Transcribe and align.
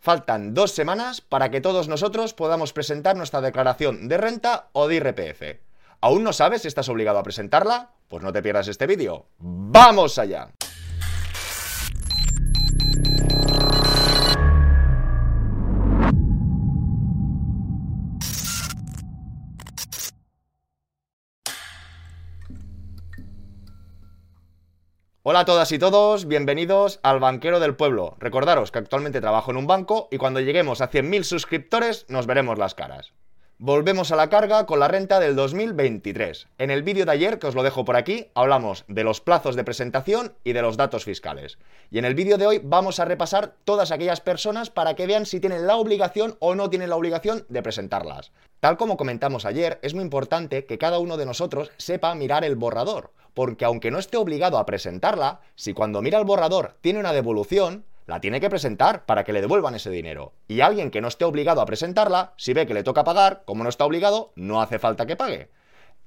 Faltan 0.00 0.54
dos 0.54 0.72
semanas 0.72 1.20
para 1.20 1.50
que 1.50 1.60
todos 1.60 1.86
nosotros 1.86 2.32
podamos 2.32 2.72
presentar 2.72 3.16
nuestra 3.16 3.42
declaración 3.42 4.08
de 4.08 4.16
renta 4.16 4.68
o 4.72 4.88
de 4.88 4.94
IRPF. 4.94 5.60
¿Aún 6.00 6.24
no 6.24 6.32
sabes 6.32 6.62
si 6.62 6.68
estás 6.68 6.88
obligado 6.88 7.18
a 7.18 7.22
presentarla? 7.22 7.90
Pues 8.08 8.22
no 8.22 8.32
te 8.32 8.42
pierdas 8.42 8.68
este 8.68 8.86
vídeo. 8.86 9.26
¡Vamos 9.38 10.18
allá! 10.18 10.48
Hola 25.30 25.38
a 25.38 25.44
todas 25.44 25.70
y 25.70 25.78
todos, 25.78 26.26
bienvenidos 26.26 26.98
al 27.04 27.20
Banquero 27.20 27.60
del 27.60 27.76
Pueblo. 27.76 28.16
Recordaros 28.18 28.72
que 28.72 28.80
actualmente 28.80 29.20
trabajo 29.20 29.52
en 29.52 29.58
un 29.58 29.68
banco 29.68 30.08
y 30.10 30.16
cuando 30.16 30.40
lleguemos 30.40 30.80
a 30.80 30.90
100.000 30.90 31.22
suscriptores 31.22 32.04
nos 32.08 32.26
veremos 32.26 32.58
las 32.58 32.74
caras. 32.74 33.12
Volvemos 33.62 34.10
a 34.10 34.16
la 34.16 34.30
carga 34.30 34.64
con 34.64 34.80
la 34.80 34.88
renta 34.88 35.20
del 35.20 35.36
2023. 35.36 36.48
En 36.56 36.70
el 36.70 36.82
vídeo 36.82 37.04
de 37.04 37.12
ayer, 37.12 37.38
que 37.38 37.46
os 37.46 37.54
lo 37.54 37.62
dejo 37.62 37.84
por 37.84 37.94
aquí, 37.94 38.28
hablamos 38.32 38.86
de 38.88 39.04
los 39.04 39.20
plazos 39.20 39.54
de 39.54 39.64
presentación 39.64 40.32
y 40.44 40.54
de 40.54 40.62
los 40.62 40.78
datos 40.78 41.04
fiscales. 41.04 41.58
Y 41.90 41.98
en 41.98 42.06
el 42.06 42.14
vídeo 42.14 42.38
de 42.38 42.46
hoy 42.46 42.62
vamos 42.64 43.00
a 43.00 43.04
repasar 43.04 43.56
todas 43.64 43.90
aquellas 43.90 44.22
personas 44.22 44.70
para 44.70 44.94
que 44.94 45.06
vean 45.06 45.26
si 45.26 45.40
tienen 45.40 45.66
la 45.66 45.76
obligación 45.76 46.38
o 46.38 46.54
no 46.54 46.70
tienen 46.70 46.88
la 46.88 46.96
obligación 46.96 47.44
de 47.50 47.62
presentarlas. 47.62 48.32
Tal 48.60 48.78
como 48.78 48.96
comentamos 48.96 49.44
ayer, 49.44 49.78
es 49.82 49.92
muy 49.92 50.04
importante 50.04 50.64
que 50.64 50.78
cada 50.78 50.98
uno 50.98 51.18
de 51.18 51.26
nosotros 51.26 51.70
sepa 51.76 52.14
mirar 52.14 52.44
el 52.44 52.56
borrador 52.56 53.10
porque 53.34 53.64
aunque 53.64 53.90
no 53.90 53.98
esté 53.98 54.16
obligado 54.16 54.58
a 54.58 54.66
presentarla, 54.66 55.40
si 55.54 55.72
cuando 55.72 56.02
mira 56.02 56.18
el 56.18 56.24
borrador 56.24 56.76
tiene 56.80 56.98
una 56.98 57.12
devolución, 57.12 57.84
la 58.10 58.20
tiene 58.20 58.40
que 58.40 58.50
presentar 58.50 59.06
para 59.06 59.22
que 59.22 59.32
le 59.32 59.40
devuelvan 59.40 59.76
ese 59.76 59.88
dinero. 59.88 60.34
Y 60.48 60.62
alguien 60.62 60.90
que 60.90 61.00
no 61.00 61.06
esté 61.06 61.24
obligado 61.24 61.60
a 61.60 61.66
presentarla, 61.66 62.34
si 62.36 62.52
ve 62.52 62.66
que 62.66 62.74
le 62.74 62.82
toca 62.82 63.04
pagar, 63.04 63.44
como 63.44 63.62
no 63.62 63.70
está 63.70 63.84
obligado, 63.84 64.32
no 64.34 64.60
hace 64.60 64.80
falta 64.80 65.06
que 65.06 65.14
pague. 65.14 65.48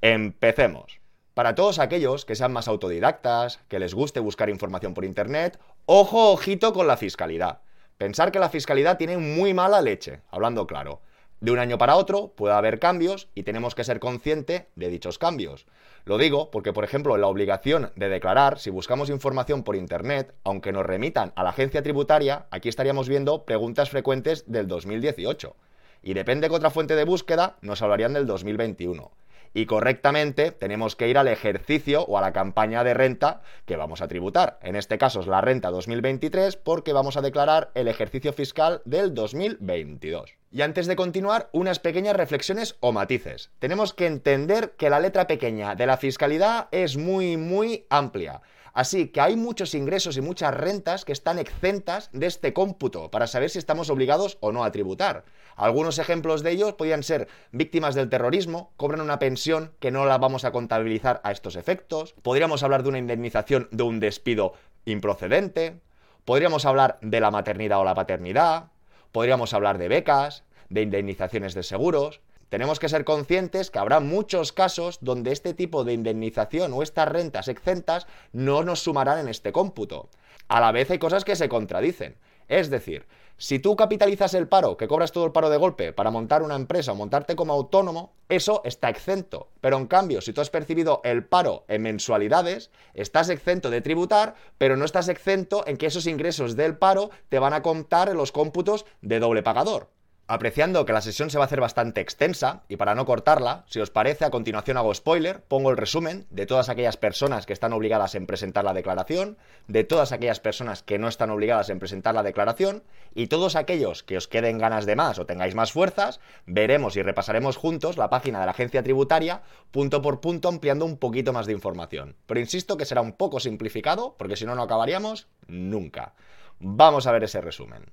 Empecemos. 0.02 1.00
Para 1.34 1.56
todos 1.56 1.80
aquellos 1.80 2.26
que 2.26 2.36
sean 2.36 2.52
más 2.52 2.68
autodidactas, 2.68 3.62
que 3.70 3.80
les 3.80 3.94
guste 3.94 4.20
buscar 4.20 4.50
información 4.50 4.94
por 4.94 5.06
internet, 5.06 5.58
ojo, 5.86 6.34
ojito 6.34 6.74
con 6.74 6.88
la 6.88 6.98
fiscalidad. 6.98 7.62
Pensar 7.98 8.34
que 8.34 8.40
la 8.40 8.50
fiscalidad 8.50 8.98
tiene 8.98 9.18
muy 9.18 9.54
mala 9.54 9.82
leche, 9.82 10.24
hablando 10.30 10.68
claro. 10.68 11.02
De 11.44 11.52
un 11.52 11.60
año 11.60 11.78
para 11.78 11.98
otro 11.98 12.30
puede 12.38 12.54
haber 12.54 12.80
cambios 12.80 13.28
y 13.36 13.44
tenemos 13.44 13.76
que 13.76 13.84
ser 13.84 14.00
conscientes 14.00 14.64
de 14.78 14.88
dichos 14.88 15.18
cambios. 15.20 15.66
Lo 16.06 16.18
digo 16.18 16.50
porque, 16.52 16.72
por 16.72 16.86
ejemplo, 16.86 17.18
la 17.18 17.28
obligación 17.28 17.92
de 17.98 18.08
declarar, 18.08 18.60
si 18.60 18.70
buscamos 18.70 19.10
información 19.10 19.64
por 19.64 19.76
Internet, 19.76 20.34
aunque 20.46 20.72
nos 20.72 20.86
remitan 20.86 21.34
a 21.36 21.44
la 21.44 21.50
agencia 21.50 21.84
tributaria, 21.84 22.46
aquí 22.50 22.70
estaríamos 22.70 23.10
viendo 23.10 23.44
preguntas 23.44 23.90
frecuentes 23.90 24.50
del 24.50 24.70
2018. 24.70 25.54
Y 26.02 26.14
depende 26.14 26.48
de 26.48 26.56
otra 26.56 26.70
fuente 26.70 26.96
de 26.96 27.04
búsqueda, 27.04 27.58
nos 27.60 27.82
hablarían 27.82 28.14
del 28.14 28.26
2021 28.26 29.12
y 29.54 29.66
correctamente 29.66 30.52
tenemos 30.52 30.96
que 30.96 31.10
ir 31.10 31.18
al 31.18 31.28
ejercicio 31.28 32.06
o 32.06 32.18
a 32.18 32.22
la 32.22 32.32
campaña 32.32 32.86
de 32.86 32.94
renta 32.94 33.42
que 33.66 33.76
vamos 33.76 34.02
a 34.02 34.08
tributar. 34.08 34.60
En 34.64 34.78
este 34.78 34.98
caso 34.98 35.20
es 35.20 35.28
la 35.28 35.42
renta 35.42 35.72
2023 35.72 36.56
porque 36.56 36.94
vamos 36.94 37.18
a 37.18 37.22
declarar 37.22 37.70
el 37.76 37.90
ejercicio 37.90 38.32
fiscal 38.32 38.82
del 38.86 39.14
2022. 39.14 40.38
Y 40.54 40.62
antes 40.62 40.86
de 40.86 40.96
continuar, 40.96 41.50
unas 41.52 41.80
pequeñas 41.80 42.16
reflexiones 42.16 42.76
o 42.80 42.92
matices. 42.92 43.50
Tenemos 43.58 43.96
que 43.96 44.06
entender 44.06 44.76
que 44.78 44.92
la 44.92 45.00
letra 45.00 45.26
pequeña 45.26 45.74
de 45.74 45.88
la 45.88 45.98
fiscalidad 45.98 46.68
es 46.70 46.96
muy, 46.96 47.38
muy 47.38 47.88
amplia. 47.90 48.44
Así 48.72 49.08
que 49.08 49.20
hay 49.20 49.36
muchos 49.36 49.74
ingresos 49.74 50.16
y 50.16 50.22
muchas 50.22 50.54
rentas 50.54 51.06
que 51.06 51.12
están 51.12 51.40
exentas 51.40 52.12
de 52.14 52.28
este 52.28 52.54
cómputo 52.54 53.10
para 53.10 53.26
saber 53.26 53.50
si 53.50 53.58
estamos 53.58 53.90
obligados 53.90 54.38
o 54.42 54.52
no 54.52 54.64
a 54.64 54.72
tributar. 54.72 55.26
Algunos 55.56 55.98
ejemplos 55.98 56.44
de 56.44 56.52
ellos 56.52 56.74
podrían 56.74 57.02
ser 57.02 57.28
víctimas 57.52 57.96
del 57.96 58.10
terrorismo, 58.10 58.74
cobran 58.78 59.02
una 59.02 59.18
pensión 59.18 59.72
que 59.80 59.90
no 59.90 60.06
la 60.06 60.20
vamos 60.20 60.46
a 60.46 60.52
contabilizar 60.52 61.20
a 61.24 61.32
estos 61.32 61.56
efectos. 61.56 62.14
Podríamos 62.22 62.62
hablar 62.62 62.84
de 62.84 62.90
una 62.90 63.00
indemnización 63.00 63.70
de 63.72 63.82
un 63.82 64.00
despido 64.00 64.54
improcedente. 64.86 65.82
Podríamos 66.26 66.66
hablar 66.66 67.00
de 67.02 67.20
la 67.20 67.32
maternidad 67.32 67.80
o 67.80 67.84
la 67.84 67.96
paternidad. 67.96 68.73
Podríamos 69.14 69.54
hablar 69.54 69.78
de 69.78 69.90
becas, 69.90 70.44
de 70.70 70.82
indemnizaciones 70.82 71.54
de 71.54 71.62
seguros. 71.62 72.20
Tenemos 72.50 72.80
que 72.80 72.90
ser 72.90 73.06
conscientes 73.06 73.70
que 73.70 73.78
habrá 73.78 74.00
muchos 74.00 74.52
casos 74.52 74.98
donde 75.02 75.32
este 75.32 75.54
tipo 75.54 75.84
de 75.84 75.94
indemnización 75.94 76.74
o 76.74 76.82
estas 76.82 77.08
rentas 77.08 77.48
exentas 77.48 78.08
no 78.32 78.64
nos 78.64 78.80
sumarán 78.82 79.20
en 79.20 79.28
este 79.28 79.52
cómputo. 79.52 80.10
A 80.48 80.60
la 80.60 80.72
vez 80.72 80.90
hay 80.90 80.98
cosas 80.98 81.26
que 81.26 81.36
se 81.36 81.48
contradicen. 81.48 82.16
Es 82.48 82.72
decir, 82.72 83.06
si 83.38 83.60
tú 83.60 83.76
capitalizas 83.76 84.34
el 84.36 84.48
paro, 84.48 84.78
que 84.78 84.88
cobras 84.88 85.12
todo 85.12 85.26
el 85.26 85.32
paro 85.32 85.50
de 85.50 85.58
golpe 85.58 85.92
para 85.92 86.12
montar 86.12 86.44
una 86.44 86.56
empresa 86.56 86.92
o 86.92 86.96
montarte 86.96 87.36
como 87.36 87.54
autónomo, 87.54 88.14
eso 88.30 88.62
está 88.64 88.90
exento. 88.90 89.50
Pero 89.60 89.78
en 89.78 89.88
cambio, 89.88 90.22
si 90.22 90.34
tú 90.34 90.42
has 90.42 90.50
percibido 90.50 91.02
el 91.04 91.26
paro 91.26 91.66
en 91.68 91.82
mensualidades, 91.82 92.72
estás 92.94 93.30
exento 93.30 93.70
de 93.70 93.82
tributar, 93.82 94.36
pero 94.58 94.78
no 94.78 94.86
estás 94.86 95.10
exento 95.10 95.66
en 95.68 95.78
que 95.78 95.88
esos 95.88 96.08
ingresos 96.08 96.56
del 96.56 96.78
paro 96.78 97.10
te 97.30 97.40
van 97.40 97.54
a 97.54 97.62
contar 97.62 98.10
en 98.10 98.18
los 98.18 98.32
cómputos 98.32 98.86
de 99.02 99.20
doble 99.20 99.44
pagador. 99.44 99.90
Apreciando 100.26 100.86
que 100.86 100.94
la 100.94 101.02
sesión 101.02 101.30
se 101.30 101.38
va 101.38 101.44
a 101.44 101.48
hacer 101.48 101.60
bastante 101.60 102.00
extensa 102.00 102.64
y 102.70 102.78
para 102.78 102.96
no 102.96 103.06
cortarla, 103.06 103.66
si 103.68 103.82
os 103.82 103.92
parece, 103.92 104.24
a 104.24 104.30
continuación 104.30 104.78
hago 104.78 104.94
spoiler, 104.94 105.42
pongo 105.42 105.70
el 105.70 105.76
resumen 105.76 106.26
de 106.30 106.46
todas 106.46 106.70
aquellas 106.70 106.96
personas 106.96 107.46
que 107.46 107.52
están 107.52 107.74
obligadas 107.74 108.16
en 108.16 108.26
presentar 108.26 108.64
la 108.64 108.74
declaración, 108.74 109.38
de 109.68 109.84
todas 109.84 110.14
aquellas 110.14 110.40
personas 110.40 110.82
que 110.82 110.98
no 110.98 111.10
están 111.10 111.30
obligadas 111.30 111.70
en 111.70 111.80
presentar 111.80 112.16
la 112.16 112.24
declaración 112.24 112.84
y 113.14 113.28
todos 113.28 113.58
aquellos 113.58 114.02
que 114.04 114.16
os 114.16 114.30
queden 114.30 114.60
ganas 114.60 114.86
de 114.86 114.96
más 114.96 115.20
o 115.20 115.26
tengáis 115.26 115.56
más 115.56 115.74
fuerzas, 115.74 116.22
veremos 116.46 116.96
y 116.96 117.02
repasaremos 117.02 117.58
juntos 117.58 117.98
la 117.98 118.10
página 118.10 118.40
de 118.40 118.46
la 118.46 118.54
agencia 118.54 118.82
tributaria 118.82 119.42
punto 119.72 120.02
por 120.02 120.22
punto 120.22 120.48
ampliando 120.48 120.86
un 120.86 120.98
poquito 120.98 121.34
más 121.34 121.48
de 121.48 121.54
información. 121.54 122.16
Pero 122.28 122.40
insisto 122.40 122.78
que 122.78 122.86
será 122.86 123.02
un 123.02 123.12
poco 123.12 123.42
simplificado 123.42 124.16
porque 124.18 124.38
si 124.38 124.46
no, 124.46 124.56
no 124.56 124.64
acabaríamos 124.64 125.28
nunca. 125.48 126.14
Vamos 126.60 127.08
a 127.08 127.12
ver 127.12 127.26
ese 127.26 127.42
resumen. 127.42 127.92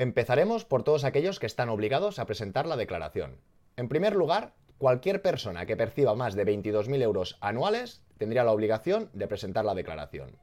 Empezaremos 0.00 0.64
por 0.64 0.84
todos 0.84 1.02
aquellos 1.02 1.40
que 1.40 1.46
están 1.46 1.68
obligados 1.68 2.20
a 2.20 2.24
presentar 2.24 2.66
la 2.68 2.76
declaración. 2.76 3.40
En 3.76 3.88
primer 3.88 4.14
lugar, 4.14 4.54
cualquier 4.78 5.22
persona 5.22 5.66
que 5.66 5.76
perciba 5.76 6.14
más 6.14 6.36
de 6.36 6.46
22.000 6.46 7.02
euros 7.02 7.36
anuales 7.40 8.00
tendría 8.16 8.44
la 8.44 8.52
obligación 8.52 9.10
de 9.12 9.26
presentar 9.26 9.64
la 9.64 9.74
declaración. 9.74 10.38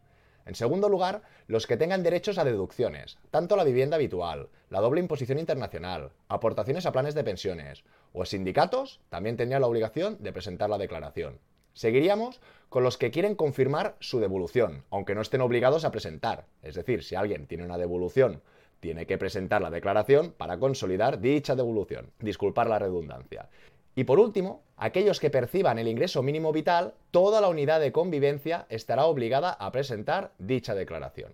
En 0.46 0.56
segundo 0.56 0.90
lugar, 0.90 1.22
los 1.48 1.68
que 1.68 1.78
tengan 1.78 2.04
derechos 2.04 2.38
a 2.38 2.44
deducciones, 2.44 3.18
tanto 3.32 3.56
la 3.56 3.64
vivienda 3.64 3.96
habitual, 3.96 4.50
la 4.70 4.82
doble 4.82 5.00
imposición 5.00 5.40
internacional, 5.40 6.12
aportaciones 6.28 6.86
a 6.86 6.92
planes 6.92 7.16
de 7.16 7.24
pensiones 7.24 7.86
o 8.12 8.26
sindicatos, 8.26 9.00
también 9.08 9.38
tendrían 9.38 9.62
la 9.62 9.68
obligación 9.68 10.18
de 10.20 10.34
presentar 10.34 10.70
la 10.70 10.78
declaración. 10.78 11.40
Seguiríamos 11.74 12.42
con 12.68 12.84
los 12.84 12.98
que 12.98 13.10
quieren 13.10 13.36
confirmar 13.36 13.96
su 14.02 14.20
devolución, 14.20 14.84
aunque 14.92 15.16
no 15.16 15.22
estén 15.22 15.40
obligados 15.40 15.86
a 15.86 15.92
presentar. 15.92 16.46
Es 16.62 16.76
decir, 16.76 17.06
si 17.06 17.16
alguien 17.16 17.48
tiene 17.48 17.64
una 17.64 17.78
devolución 17.78 18.42
tiene 18.80 19.06
que 19.06 19.18
presentar 19.18 19.62
la 19.62 19.70
declaración 19.70 20.32
para 20.32 20.58
consolidar 20.58 21.20
dicha 21.20 21.56
devolución. 21.56 22.12
Disculpar 22.20 22.68
la 22.68 22.80
redundancia. 22.80 23.50
Y 23.96 24.04
por 24.04 24.20
último, 24.20 24.64
aquellos 24.76 25.20
que 25.20 25.30
perciban 25.30 25.80
el 25.80 25.88
ingreso 25.88 26.22
mínimo 26.22 26.52
vital, 26.52 26.94
toda 27.12 27.40
la 27.40 27.48
unidad 27.48 27.80
de 27.80 27.92
convivencia 27.92 28.66
estará 28.70 29.06
obligada 29.06 29.52
a 29.52 29.72
presentar 29.72 30.34
dicha 30.38 30.76
declaración. 30.76 31.34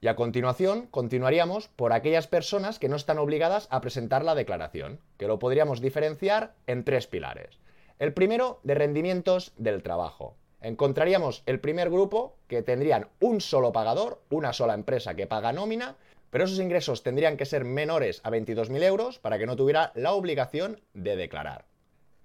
Y 0.00 0.08
a 0.08 0.16
continuación, 0.16 0.86
continuaríamos 0.90 1.68
por 1.68 1.92
aquellas 1.92 2.26
personas 2.26 2.78
que 2.78 2.88
no 2.88 2.96
están 2.96 3.18
obligadas 3.18 3.66
a 3.70 3.80
presentar 3.80 4.24
la 4.24 4.34
declaración, 4.34 5.00
que 5.18 5.26
lo 5.26 5.38
podríamos 5.38 5.80
diferenciar 5.80 6.54
en 6.66 6.84
tres 6.84 7.06
pilares. 7.06 7.58
El 7.98 8.12
primero, 8.12 8.60
de 8.62 8.74
rendimientos 8.74 9.52
del 9.56 9.82
trabajo. 9.82 10.36
Encontraríamos 10.60 11.42
el 11.46 11.60
primer 11.60 11.90
grupo 11.90 12.36
que 12.46 12.62
tendrían 12.62 13.08
un 13.20 13.40
solo 13.40 13.72
pagador, 13.72 14.20
una 14.30 14.52
sola 14.52 14.74
empresa 14.74 15.14
que 15.14 15.26
paga 15.26 15.52
nómina, 15.52 15.96
pero 16.30 16.44
esos 16.44 16.58
ingresos 16.58 17.02
tendrían 17.02 17.36
que 17.36 17.46
ser 17.46 17.64
menores 17.64 18.20
a 18.24 18.30
22.000 18.30 18.82
euros 18.82 19.18
para 19.18 19.38
que 19.38 19.46
no 19.46 19.56
tuviera 19.56 19.92
la 19.94 20.12
obligación 20.12 20.80
de 20.94 21.16
declarar. 21.16 21.66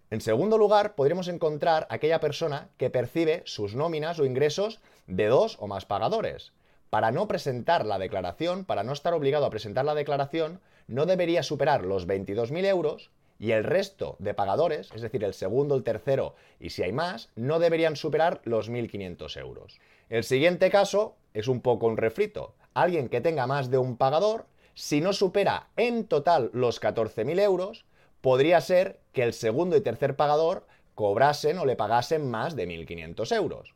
En 0.09 0.19
segundo 0.19 0.57
lugar, 0.57 0.95
podríamos 0.95 1.29
encontrar 1.29 1.87
aquella 1.89 2.19
persona 2.19 2.69
que 2.77 2.89
percibe 2.89 3.43
sus 3.45 3.75
nóminas 3.75 4.19
o 4.19 4.25
ingresos 4.25 4.81
de 5.07 5.27
dos 5.27 5.57
o 5.59 5.67
más 5.67 5.85
pagadores. 5.85 6.51
Para 6.89 7.11
no 7.11 7.29
presentar 7.29 7.85
la 7.85 7.97
declaración, 7.97 8.65
para 8.65 8.83
no 8.83 8.91
estar 8.91 9.13
obligado 9.13 9.45
a 9.45 9.49
presentar 9.49 9.85
la 9.85 9.95
declaración, 9.95 10.59
no 10.87 11.05
debería 11.05 11.43
superar 11.43 11.85
los 11.85 12.07
22.000 12.07 12.65
euros 12.65 13.11
y 13.39 13.53
el 13.53 13.63
resto 13.63 14.17
de 14.19 14.33
pagadores, 14.33 14.91
es 14.93 15.01
decir, 15.01 15.23
el 15.23 15.33
segundo, 15.33 15.75
el 15.75 15.83
tercero 15.83 16.35
y 16.59 16.71
si 16.71 16.83
hay 16.83 16.91
más, 16.91 17.29
no 17.35 17.59
deberían 17.59 17.95
superar 17.95 18.41
los 18.43 18.69
1.500 18.69 19.39
euros. 19.39 19.79
El 20.09 20.25
siguiente 20.25 20.69
caso 20.69 21.15
es 21.33 21.47
un 21.47 21.61
poco 21.61 21.87
un 21.87 21.95
refrito 21.95 22.53
alguien 22.73 23.09
que 23.09 23.21
tenga 23.21 23.47
más 23.47 23.69
de 23.69 23.77
un 23.77 23.97
pagador, 23.97 24.45
si 24.73 25.01
no 25.01 25.13
supera 25.13 25.67
en 25.75 26.05
total 26.05 26.49
los 26.53 26.81
14.000 26.81 27.39
euros, 27.41 27.85
podría 28.21 28.61
ser 28.61 28.99
que 29.13 29.23
el 29.23 29.33
segundo 29.33 29.75
y 29.75 29.81
tercer 29.81 30.15
pagador 30.15 30.65
cobrasen 30.95 31.57
o 31.57 31.65
le 31.65 31.75
pagasen 31.75 32.29
más 32.29 32.55
de 32.55 32.67
1.500 32.67 33.35
euros. 33.35 33.73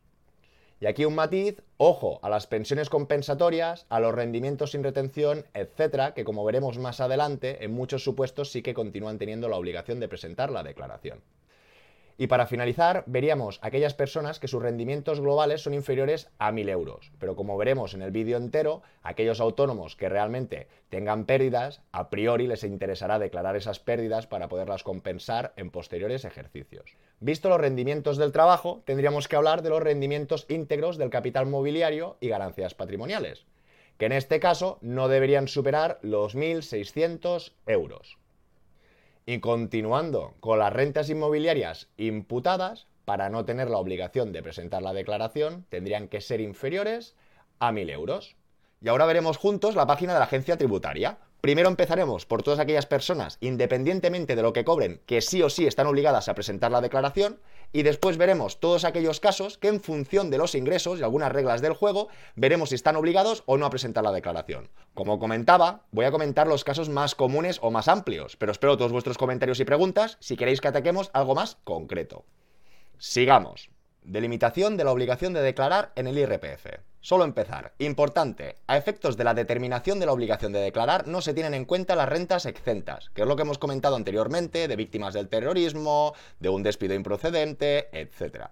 Y 0.79 0.87
aquí 0.87 1.05
un 1.05 1.15
matiz, 1.15 1.61
ojo 1.77 2.19
a 2.21 2.29
las 2.29 2.47
pensiones 2.47 2.89
compensatorias, 2.89 3.85
a 3.89 3.99
los 3.99 4.13
rendimientos 4.13 4.71
sin 4.71 4.83
retención, 4.83 5.45
etcétera, 5.53 6.13
que 6.13 6.25
como 6.25 6.43
veremos 6.43 6.77
más 6.77 6.99
adelante, 6.99 7.63
en 7.63 7.71
muchos 7.71 8.03
supuestos 8.03 8.51
sí 8.51 8.61
que 8.61 8.73
continúan 8.73 9.17
teniendo 9.17 9.47
la 9.47 9.57
obligación 9.57 9.99
de 9.99 10.09
presentar 10.09 10.51
la 10.51 10.63
declaración. 10.63 11.21
Y 12.17 12.27
para 12.27 12.47
finalizar, 12.47 13.03
veríamos 13.07 13.59
aquellas 13.61 13.93
personas 13.93 14.39
que 14.39 14.47
sus 14.47 14.61
rendimientos 14.61 15.19
globales 15.19 15.61
son 15.61 15.73
inferiores 15.73 16.29
a 16.37 16.51
1.000 16.51 16.69
euros. 16.69 17.11
Pero 17.19 17.35
como 17.35 17.57
veremos 17.57 17.93
en 17.93 18.01
el 18.01 18.11
vídeo 18.11 18.37
entero, 18.37 18.83
aquellos 19.03 19.41
autónomos 19.41 19.97
que 19.97 20.07
realmente 20.07 20.69
tengan 20.89 21.25
pérdidas, 21.25 21.81
a 21.91 22.09
priori 22.09 22.47
les 22.47 22.63
interesará 22.63 23.19
declarar 23.19 23.57
esas 23.57 23.79
pérdidas 23.79 24.27
para 24.27 24.47
poderlas 24.47 24.83
compensar 24.83 25.53
en 25.57 25.71
posteriores 25.71 26.23
ejercicios. 26.23 26.95
Visto 27.19 27.49
los 27.49 27.59
rendimientos 27.59 28.17
del 28.17 28.31
trabajo, 28.31 28.81
tendríamos 28.85 29.27
que 29.27 29.35
hablar 29.35 29.61
de 29.61 29.71
los 29.71 29.83
rendimientos 29.83 30.45
íntegros 30.47 30.97
del 30.97 31.09
capital 31.09 31.47
mobiliario 31.47 32.15
y 32.21 32.29
ganancias 32.29 32.75
patrimoniales, 32.75 33.45
que 33.97 34.05
en 34.05 34.13
este 34.13 34.39
caso 34.39 34.77
no 34.81 35.09
deberían 35.09 35.49
superar 35.49 35.99
los 36.01 36.35
1.600 36.35 37.51
euros. 37.65 38.17
Y 39.25 39.39
continuando 39.39 40.35
con 40.39 40.59
las 40.59 40.71
rentas 40.71 41.09
inmobiliarias 41.09 41.89
imputadas, 41.97 42.87
para 43.05 43.29
no 43.29 43.45
tener 43.45 43.69
la 43.69 43.77
obligación 43.77 44.31
de 44.31 44.43
presentar 44.43 44.81
la 44.81 44.93
declaración, 44.93 45.65
tendrían 45.69 46.07
que 46.07 46.21
ser 46.21 46.41
inferiores 46.41 47.15
a 47.59 47.71
1.000 47.71 47.91
euros. 47.91 48.35
Y 48.81 48.89
ahora 48.89 49.05
veremos 49.05 49.37
juntos 49.37 49.75
la 49.75 49.87
página 49.87 50.13
de 50.13 50.19
la 50.19 50.25
agencia 50.25 50.57
tributaria. 50.57 51.17
Primero 51.41 51.69
empezaremos 51.69 52.25
por 52.25 52.41
todas 52.41 52.59
aquellas 52.59 52.87
personas, 52.87 53.37
independientemente 53.39 54.35
de 54.35 54.41
lo 54.41 54.51
que 54.51 54.65
cobren, 54.65 54.99
que 55.05 55.21
sí 55.21 55.43
o 55.43 55.49
sí 55.49 55.67
están 55.67 55.85
obligadas 55.87 56.27
a 56.27 56.33
presentar 56.33 56.71
la 56.71 56.81
declaración, 56.81 57.39
y 57.71 57.83
después 57.83 58.17
veremos 58.17 58.59
todos 58.59 58.85
aquellos 58.85 59.19
casos 59.19 59.57
que 59.57 59.67
en 59.67 59.81
función 59.81 60.29
de 60.29 60.37
los 60.37 60.55
ingresos 60.55 60.99
y 60.99 61.03
algunas 61.03 61.31
reglas 61.31 61.61
del 61.61 61.73
juego, 61.73 62.07
veremos 62.35 62.69
si 62.69 62.75
están 62.75 62.95
obligados 62.95 63.43
o 63.45 63.57
no 63.57 63.65
a 63.65 63.69
presentar 63.69 64.03
la 64.03 64.11
declaración. 64.11 64.69
Como 64.93 65.19
comentaba, 65.19 65.81
voy 65.91 66.05
a 66.05 66.11
comentar 66.11 66.47
los 66.47 66.63
casos 66.63 66.89
más 66.89 67.15
comunes 67.15 67.59
o 67.61 67.69
más 67.69 67.87
amplios, 67.87 68.37
pero 68.37 68.51
espero 68.51 68.77
todos 68.77 68.91
vuestros 68.91 69.17
comentarios 69.17 69.59
y 69.59 69.65
preguntas 69.65 70.17
si 70.21 70.37
queréis 70.37 70.61
que 70.61 70.69
ataquemos 70.69 71.11
algo 71.13 71.35
más 71.35 71.57
concreto. 71.63 72.23
Sigamos. 72.97 73.69
Delimitación 74.03 74.77
de 74.77 74.83
la 74.83 74.91
obligación 74.91 75.33
de 75.33 75.41
declarar 75.41 75.91
en 75.95 76.07
el 76.07 76.17
IRPF. 76.17 76.67
Solo 77.05 77.23
empezar. 77.23 77.75
Importante. 77.77 78.55
A 78.65 78.77
efectos 78.77 79.15
de 79.15 79.23
la 79.23 79.35
determinación 79.35 79.99
de 79.99 80.07
la 80.07 80.11
obligación 80.11 80.51
de 80.53 80.59
declarar 80.59 81.07
no 81.07 81.21
se 81.21 81.35
tienen 81.35 81.53
en 81.53 81.65
cuenta 81.65 81.95
las 81.95 82.09
rentas 82.09 82.47
exentas, 82.47 83.11
que 83.13 83.21
es 83.21 83.27
lo 83.27 83.35
que 83.35 83.43
hemos 83.43 83.59
comentado 83.59 83.95
anteriormente 83.95 84.67
de 84.67 84.75
víctimas 84.75 85.13
del 85.13 85.29
terrorismo, 85.29 86.15
de 86.39 86.49
un 86.49 86.63
despido 86.63 86.95
improcedente, 86.95 87.89
etc. 87.95 88.47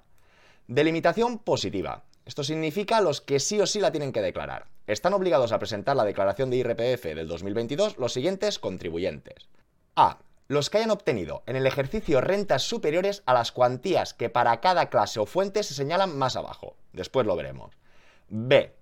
Delimitación 0.67 1.39
positiva. 1.39 2.03
Esto 2.27 2.43
significa 2.43 3.01
los 3.01 3.21
que 3.21 3.39
sí 3.39 3.59
o 3.59 3.65
sí 3.65 3.79
la 3.79 3.89
tienen 3.89 4.11
que 4.11 4.21
declarar. 4.21 4.67
Están 4.85 5.15
obligados 5.15 5.51
a 5.51 5.57
presentar 5.57 5.95
la 5.95 6.05
declaración 6.05 6.51
de 6.51 6.57
IRPF 6.57 7.05
del 7.05 7.27
2022 7.27 7.97
los 7.97 8.13
siguientes 8.13 8.59
contribuyentes. 8.59 9.49
A 9.95 10.19
los 10.47 10.69
que 10.69 10.77
hayan 10.77 10.91
obtenido 10.91 11.41
en 11.47 11.55
el 11.55 11.65
ejercicio 11.65 12.21
rentas 12.21 12.61
superiores 12.61 13.23
a 13.25 13.33
las 13.33 13.51
cuantías 13.51 14.13
que 14.13 14.29
para 14.29 14.61
cada 14.61 14.91
clase 14.91 15.19
o 15.19 15.25
fuente 15.25 15.63
se 15.63 15.73
señalan 15.73 16.15
más 16.15 16.35
abajo. 16.35 16.75
Después 16.91 17.25
lo 17.25 17.35
veremos. 17.35 17.73
B. 18.35 18.73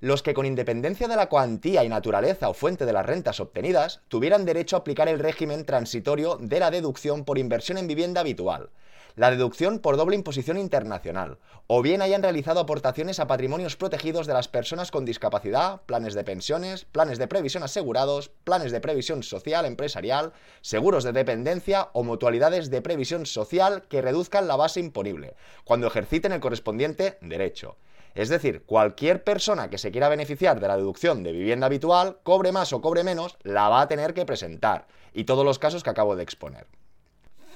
Los 0.00 0.22
que 0.22 0.34
con 0.34 0.44
independencia 0.44 1.08
de 1.08 1.16
la 1.16 1.30
cuantía 1.30 1.82
y 1.82 1.88
naturaleza 1.88 2.50
o 2.50 2.52
fuente 2.52 2.84
de 2.84 2.92
las 2.92 3.06
rentas 3.06 3.40
obtenidas 3.40 4.02
tuvieran 4.08 4.44
derecho 4.44 4.76
a 4.76 4.80
aplicar 4.80 5.08
el 5.08 5.18
régimen 5.18 5.64
transitorio 5.64 6.36
de 6.36 6.60
la 6.60 6.70
deducción 6.70 7.24
por 7.24 7.38
inversión 7.38 7.78
en 7.78 7.86
vivienda 7.86 8.20
habitual, 8.20 8.68
la 9.16 9.30
deducción 9.30 9.78
por 9.78 9.96
doble 9.96 10.14
imposición 10.14 10.58
internacional, 10.58 11.38
o 11.68 11.80
bien 11.80 12.02
hayan 12.02 12.22
realizado 12.22 12.60
aportaciones 12.60 13.18
a 13.18 13.26
patrimonios 13.26 13.76
protegidos 13.76 14.26
de 14.26 14.34
las 14.34 14.46
personas 14.46 14.90
con 14.90 15.06
discapacidad, 15.06 15.80
planes 15.86 16.12
de 16.12 16.22
pensiones, 16.22 16.84
planes 16.84 17.16
de 17.16 17.28
previsión 17.28 17.62
asegurados, 17.62 18.30
planes 18.44 18.72
de 18.72 18.82
previsión 18.82 19.22
social 19.22 19.64
empresarial, 19.64 20.34
seguros 20.60 21.02
de 21.02 21.12
dependencia 21.12 21.88
o 21.94 22.04
mutualidades 22.04 22.68
de 22.68 22.82
previsión 22.82 23.24
social 23.24 23.84
que 23.88 24.02
reduzcan 24.02 24.46
la 24.46 24.56
base 24.56 24.80
imponible, 24.80 25.34
cuando 25.64 25.86
ejerciten 25.86 26.32
el 26.32 26.40
correspondiente 26.40 27.16
derecho. 27.22 27.78
Es 28.18 28.28
decir, 28.28 28.64
cualquier 28.66 29.22
persona 29.22 29.70
que 29.70 29.78
se 29.78 29.92
quiera 29.92 30.08
beneficiar 30.08 30.58
de 30.58 30.66
la 30.66 30.76
deducción 30.76 31.22
de 31.22 31.30
vivienda 31.30 31.66
habitual, 31.66 32.18
cobre 32.24 32.50
más 32.50 32.72
o 32.72 32.80
cobre 32.80 33.04
menos, 33.04 33.38
la 33.44 33.68
va 33.68 33.82
a 33.82 33.86
tener 33.86 34.12
que 34.12 34.26
presentar. 34.26 34.88
Y 35.14 35.22
todos 35.22 35.44
los 35.44 35.60
casos 35.60 35.84
que 35.84 35.90
acabo 35.90 36.16
de 36.16 36.24
exponer. 36.24 36.66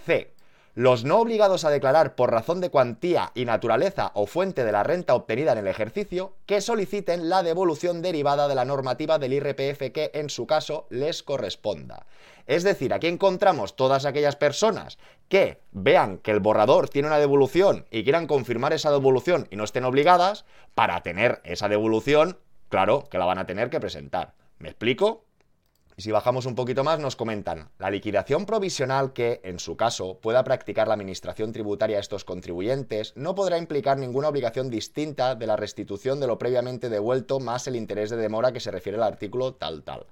C. 0.06 0.32
Los 0.74 1.04
no 1.04 1.18
obligados 1.18 1.66
a 1.66 1.70
declarar 1.70 2.14
por 2.14 2.30
razón 2.30 2.62
de 2.62 2.70
cuantía 2.70 3.30
y 3.34 3.44
naturaleza 3.44 4.10
o 4.14 4.26
fuente 4.26 4.64
de 4.64 4.72
la 4.72 4.82
renta 4.82 5.14
obtenida 5.14 5.52
en 5.52 5.58
el 5.58 5.66
ejercicio, 5.66 6.32
que 6.46 6.62
soliciten 6.62 7.28
la 7.28 7.42
devolución 7.42 8.00
derivada 8.00 8.48
de 8.48 8.54
la 8.54 8.64
normativa 8.64 9.18
del 9.18 9.34
IRPF 9.34 9.92
que 9.92 10.10
en 10.14 10.30
su 10.30 10.46
caso 10.46 10.86
les 10.88 11.22
corresponda. 11.22 12.06
Es 12.46 12.62
decir, 12.62 12.94
aquí 12.94 13.06
encontramos 13.06 13.76
todas 13.76 14.06
aquellas 14.06 14.36
personas 14.36 14.96
que 15.28 15.60
vean 15.72 16.16
que 16.16 16.30
el 16.30 16.40
borrador 16.40 16.88
tiene 16.88 17.08
una 17.08 17.18
devolución 17.18 17.84
y 17.90 18.02
quieran 18.02 18.26
confirmar 18.26 18.72
esa 18.72 18.90
devolución 18.90 19.48
y 19.50 19.56
no 19.56 19.64
estén 19.64 19.84
obligadas, 19.84 20.46
para 20.74 21.02
tener 21.02 21.42
esa 21.44 21.68
devolución, 21.68 22.38
claro 22.70 23.04
que 23.10 23.18
la 23.18 23.26
van 23.26 23.38
a 23.38 23.46
tener 23.46 23.68
que 23.68 23.78
presentar. 23.78 24.32
¿Me 24.58 24.70
explico? 24.70 25.26
Y 25.94 26.02
si 26.02 26.10
bajamos 26.10 26.46
un 26.46 26.54
poquito 26.54 26.84
más, 26.84 26.98
nos 27.00 27.16
comentan 27.16 27.70
la 27.78 27.90
liquidación 27.90 28.46
provisional 28.46 29.12
que, 29.12 29.40
en 29.44 29.58
su 29.58 29.76
caso, 29.76 30.18
pueda 30.20 30.42
practicar 30.42 30.88
la 30.88 30.94
Administración 30.94 31.52
tributaria 31.52 31.98
a 31.98 32.00
estos 32.00 32.24
contribuyentes 32.24 33.12
no 33.14 33.34
podrá 33.34 33.58
implicar 33.58 33.98
ninguna 33.98 34.28
obligación 34.28 34.70
distinta 34.70 35.34
de 35.34 35.46
la 35.46 35.56
restitución 35.56 36.18
de 36.18 36.26
lo 36.26 36.38
previamente 36.38 36.88
devuelto 36.88 37.40
más 37.40 37.66
el 37.66 37.76
interés 37.76 38.08
de 38.08 38.16
demora 38.16 38.52
que 38.52 38.60
se 38.60 38.70
refiere 38.70 38.96
al 38.96 39.04
artículo 39.04 39.54
tal 39.54 39.82
tal. 39.82 40.06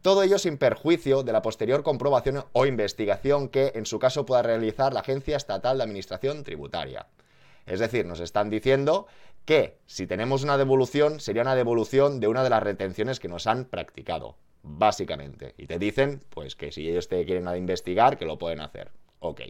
Todo 0.00 0.22
ello 0.22 0.38
sin 0.38 0.56
perjuicio 0.56 1.22
de 1.22 1.32
la 1.32 1.42
posterior 1.42 1.82
comprobación 1.82 2.44
o 2.52 2.64
investigación 2.64 3.48
que, 3.48 3.72
en 3.74 3.84
su 3.84 3.98
caso, 3.98 4.24
pueda 4.24 4.42
realizar 4.42 4.94
la 4.94 5.00
Agencia 5.00 5.36
Estatal 5.36 5.76
de 5.76 5.84
Administración 5.84 6.44
Tributaria. 6.44 7.08
Es 7.66 7.80
decir, 7.80 8.06
nos 8.06 8.20
están 8.20 8.48
diciendo 8.48 9.06
que 9.44 9.78
si 9.86 10.06
tenemos 10.06 10.44
una 10.44 10.56
devolución, 10.56 11.20
sería 11.20 11.42
una 11.42 11.54
devolución 11.54 12.20
de 12.20 12.28
una 12.28 12.42
de 12.42 12.50
las 12.50 12.62
retenciones 12.62 13.20
que 13.20 13.28
nos 13.28 13.46
han 13.46 13.66
practicado 13.66 14.36
básicamente. 14.66 15.54
Y 15.56 15.66
te 15.66 15.78
dicen, 15.78 16.22
pues 16.30 16.56
que 16.56 16.72
si 16.72 16.88
ellos 16.88 17.08
te 17.08 17.24
quieren 17.24 17.48
investigar, 17.56 18.18
que 18.18 18.26
lo 18.26 18.38
pueden 18.38 18.60
hacer. 18.60 18.90
Ok. 19.20 19.42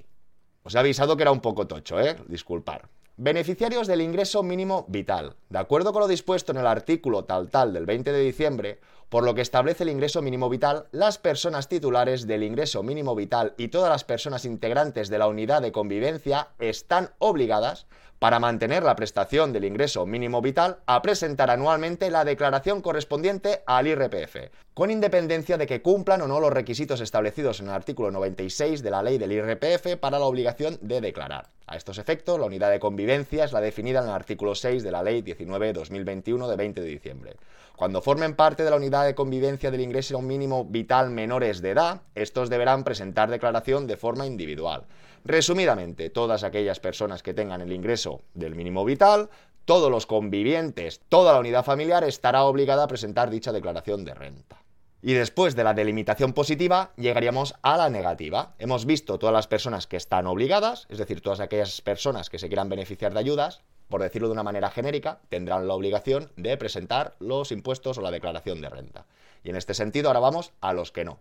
Os 0.62 0.74
he 0.74 0.78
avisado 0.78 1.16
que 1.16 1.22
era 1.22 1.32
un 1.32 1.40
poco 1.40 1.66
tocho, 1.66 2.00
¿eh? 2.00 2.16
Disculpar. 2.28 2.88
Beneficiarios 3.16 3.86
del 3.86 4.02
ingreso 4.02 4.42
mínimo 4.42 4.84
vital. 4.88 5.36
De 5.48 5.58
acuerdo 5.58 5.92
con 5.92 6.02
lo 6.02 6.08
dispuesto 6.08 6.52
en 6.52 6.58
el 6.58 6.66
artículo 6.66 7.24
tal 7.24 7.48
tal 7.48 7.72
del 7.72 7.86
20 7.86 8.12
de 8.12 8.20
diciembre, 8.20 8.78
por 9.08 9.24
lo 9.24 9.34
que 9.34 9.40
establece 9.40 9.84
el 9.84 9.88
ingreso 9.88 10.20
mínimo 10.20 10.50
vital, 10.50 10.88
las 10.92 11.16
personas 11.16 11.68
titulares 11.68 12.26
del 12.26 12.42
ingreso 12.42 12.82
mínimo 12.82 13.14
vital 13.14 13.54
y 13.56 13.68
todas 13.68 13.88
las 13.88 14.04
personas 14.04 14.44
integrantes 14.44 15.08
de 15.08 15.18
la 15.18 15.28
unidad 15.28 15.62
de 15.62 15.72
convivencia 15.72 16.48
están 16.58 17.10
obligadas 17.18 17.86
para 18.18 18.38
mantener 18.38 18.82
la 18.82 18.96
prestación 18.96 19.52
del 19.52 19.64
ingreso 19.64 20.06
mínimo 20.06 20.40
vital 20.40 20.78
a 20.86 21.02
presentar 21.02 21.50
anualmente 21.50 22.10
la 22.10 22.24
declaración 22.24 22.80
correspondiente 22.80 23.62
al 23.66 23.86
IRPF, 23.86 24.50
con 24.74 24.90
independencia 24.90 25.58
de 25.58 25.66
que 25.66 25.82
cumplan 25.82 26.22
o 26.22 26.26
no 26.26 26.40
los 26.40 26.52
requisitos 26.52 27.00
establecidos 27.00 27.60
en 27.60 27.66
el 27.66 27.74
artículo 27.74 28.10
96 28.10 28.82
de 28.82 28.90
la 28.90 29.02
ley 29.02 29.18
del 29.18 29.32
IRPF 29.32 29.96
para 30.00 30.18
la 30.18 30.24
obligación 30.24 30.78
de 30.80 31.00
declarar. 31.00 31.48
A 31.66 31.76
estos 31.76 31.98
efectos, 31.98 32.38
la 32.38 32.46
unidad 32.46 32.70
de 32.70 32.78
convivencia 32.78 33.44
es 33.44 33.52
la 33.52 33.60
definida 33.60 34.00
en 34.00 34.06
el 34.06 34.14
artículo 34.14 34.54
6 34.54 34.82
de 34.82 34.90
la 34.92 35.02
ley 35.02 35.22
19-2021 35.22 36.48
de 36.48 36.56
20 36.56 36.80
de 36.80 36.86
diciembre. 36.86 37.36
Cuando 37.76 38.00
formen 38.00 38.36
parte 38.36 38.64
de 38.64 38.70
la 38.70 38.76
unidad 38.76 39.04
de 39.04 39.14
convivencia 39.14 39.70
del 39.70 39.82
ingreso 39.82 40.22
mínimo 40.22 40.64
vital 40.64 41.10
menores 41.10 41.60
de 41.60 41.70
edad, 41.70 42.00
estos 42.14 42.48
deberán 42.48 42.84
presentar 42.84 43.28
declaración 43.28 43.86
de 43.86 43.96
forma 43.96 44.26
individual. 44.26 44.84
Resumidamente, 45.26 46.08
todas 46.08 46.44
aquellas 46.44 46.78
personas 46.78 47.24
que 47.24 47.34
tengan 47.34 47.60
el 47.60 47.72
ingreso 47.72 48.22
del 48.34 48.54
mínimo 48.54 48.84
vital, 48.84 49.28
todos 49.64 49.90
los 49.90 50.06
convivientes, 50.06 51.00
toda 51.08 51.32
la 51.32 51.40
unidad 51.40 51.64
familiar 51.64 52.04
estará 52.04 52.44
obligada 52.44 52.84
a 52.84 52.86
presentar 52.86 53.28
dicha 53.28 53.50
declaración 53.50 54.04
de 54.04 54.14
renta. 54.14 54.62
Y 55.02 55.14
después 55.14 55.56
de 55.56 55.64
la 55.64 55.74
delimitación 55.74 56.32
positiva, 56.32 56.92
llegaríamos 56.96 57.56
a 57.62 57.76
la 57.76 57.90
negativa. 57.90 58.54
Hemos 58.60 58.86
visto 58.86 59.18
todas 59.18 59.32
las 59.32 59.48
personas 59.48 59.88
que 59.88 59.96
están 59.96 60.28
obligadas, 60.28 60.86
es 60.90 60.98
decir, 60.98 61.20
todas 61.20 61.40
aquellas 61.40 61.80
personas 61.80 62.30
que 62.30 62.38
se 62.38 62.46
quieran 62.46 62.68
beneficiar 62.68 63.12
de 63.12 63.18
ayudas, 63.18 63.62
por 63.88 64.02
decirlo 64.02 64.28
de 64.28 64.34
una 64.34 64.44
manera 64.44 64.70
genérica, 64.70 65.18
tendrán 65.28 65.66
la 65.66 65.74
obligación 65.74 66.30
de 66.36 66.56
presentar 66.56 67.16
los 67.18 67.50
impuestos 67.50 67.98
o 67.98 68.00
la 68.00 68.12
declaración 68.12 68.60
de 68.60 68.68
renta. 68.68 69.06
Y 69.42 69.50
en 69.50 69.56
este 69.56 69.74
sentido, 69.74 70.06
ahora 70.06 70.20
vamos 70.20 70.52
a 70.60 70.72
los 70.72 70.92
que 70.92 71.04
no 71.04 71.18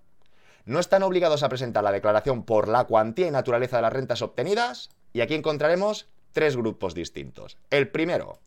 no 0.65 0.79
están 0.79 1.03
obligados 1.03 1.43
a 1.43 1.49
presentar 1.49 1.83
la 1.83 1.91
declaración 1.91 2.43
por 2.43 2.67
la 2.67 2.85
cuantía 2.85 3.27
y 3.27 3.31
naturaleza 3.31 3.77
de 3.77 3.83
las 3.83 3.93
rentas 3.93 4.21
obtenidas, 4.21 4.89
y 5.13 5.21
aquí 5.21 5.35
encontraremos 5.35 6.07
tres 6.31 6.57
grupos 6.57 6.93
distintos. 6.93 7.57
El 7.69 7.89
primero, 7.89 8.39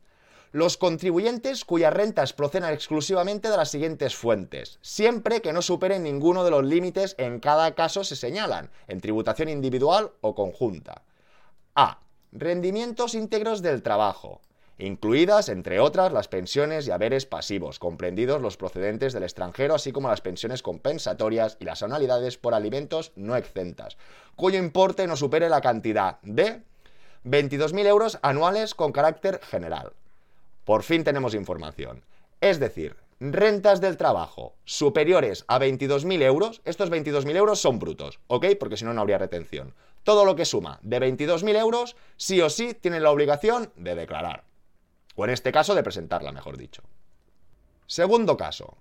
los 0.53 0.77
contribuyentes 0.77 1.65
cuyas 1.65 1.93
rentas 1.93 2.33
procedan 2.33 2.73
exclusivamente 2.73 3.51
de 3.51 3.57
las 3.57 3.71
siguientes 3.71 4.17
fuentes, 4.17 4.79
siempre 4.81 5.43
que 5.43 5.53
no 5.53 5.63
superen 5.63 6.03
ninguno 6.03 6.43
de 6.43 6.51
los 6.51 6.65
límites 6.65 7.15
en 7.19 7.39
cada 7.39 7.75
caso 7.75 8.03
se 8.03 8.17
señalan, 8.17 8.71
en 8.87 9.01
tributación 9.01 9.49
individual 9.49 10.13
o 10.21 10.35
conjunta. 10.35 11.03
A. 11.75 12.01
Rendimientos 12.33 13.15
íntegros 13.15 13.63
del 13.63 13.83
trabajo. 13.83 14.41
Incluidas, 14.79 15.49
entre 15.49 15.81
otras, 15.81 16.13
las 16.13 16.29
pensiones 16.29 16.87
y 16.87 16.91
haberes 16.91 17.27
pasivos, 17.27 17.79
comprendidos 17.79 18.41
los 18.41 18.57
procedentes 18.57 19.13
del 19.13 19.25
extranjero, 19.25 19.75
así 19.75 19.93
como 19.93 20.09
las 20.09 20.21
pensiones 20.21 20.63
compensatorias 20.63 21.57
y 21.61 21.65
las 21.65 21.83
anualidades 21.83 22.39
por 22.39 22.55
alimentos 22.55 23.13
no 23.17 23.37
exentas, 23.37 23.99
cuyo 24.37 24.59
importe 24.59 25.07
no 25.07 25.17
supere 25.17 25.49
la 25.49 25.61
cantidad 25.61 26.19
de 26.23 26.63
22.000 27.25 27.87
euros 27.87 28.19
anuales 28.23 28.75
con 28.75 28.93
carácter 28.93 29.41
general. 29.43 29.93
Por 30.65 30.83
fin 30.83 31.03
tenemos 31.03 31.35
información. 31.35 32.03
Es 32.41 32.61
decir, 32.61 32.97
rentas 33.21 33.81
del 33.81 33.97
trabajo 33.97 34.55
superiores 34.65 35.45
a 35.49 35.59
22.000 35.59 36.23
euros, 36.23 36.61
estos 36.65 36.91
22.000 36.91 37.37
euros 37.37 37.61
son 37.61 37.79
brutos, 37.79 38.21
¿ok? 38.29 38.47
Porque 38.61 38.77
si 38.77 38.85
no, 38.85 38.95
no 38.95 39.01
habría 39.01 39.19
retención. 39.19 39.75
Todo 40.05 40.25
lo 40.25 40.37
que 40.37 40.45
suma 40.45 40.79
de 40.83 41.01
22.000 41.01 41.59
euros, 41.59 41.97
sí 42.17 42.41
o 42.41 42.49
sí, 42.49 42.75
tienen 42.75 43.03
la 43.03 43.11
obligación 43.11 43.73
de 43.77 43.95
declarar. 43.95 44.48
O 45.19 45.25
en 45.25 45.31
este 45.31 45.51
caso, 45.51 45.75
de 45.75 45.83
presentarla, 45.83 46.31
mejor 46.31 46.57
dicho. 46.57 46.85
Segundo 47.89 48.37
caso. 48.37 48.77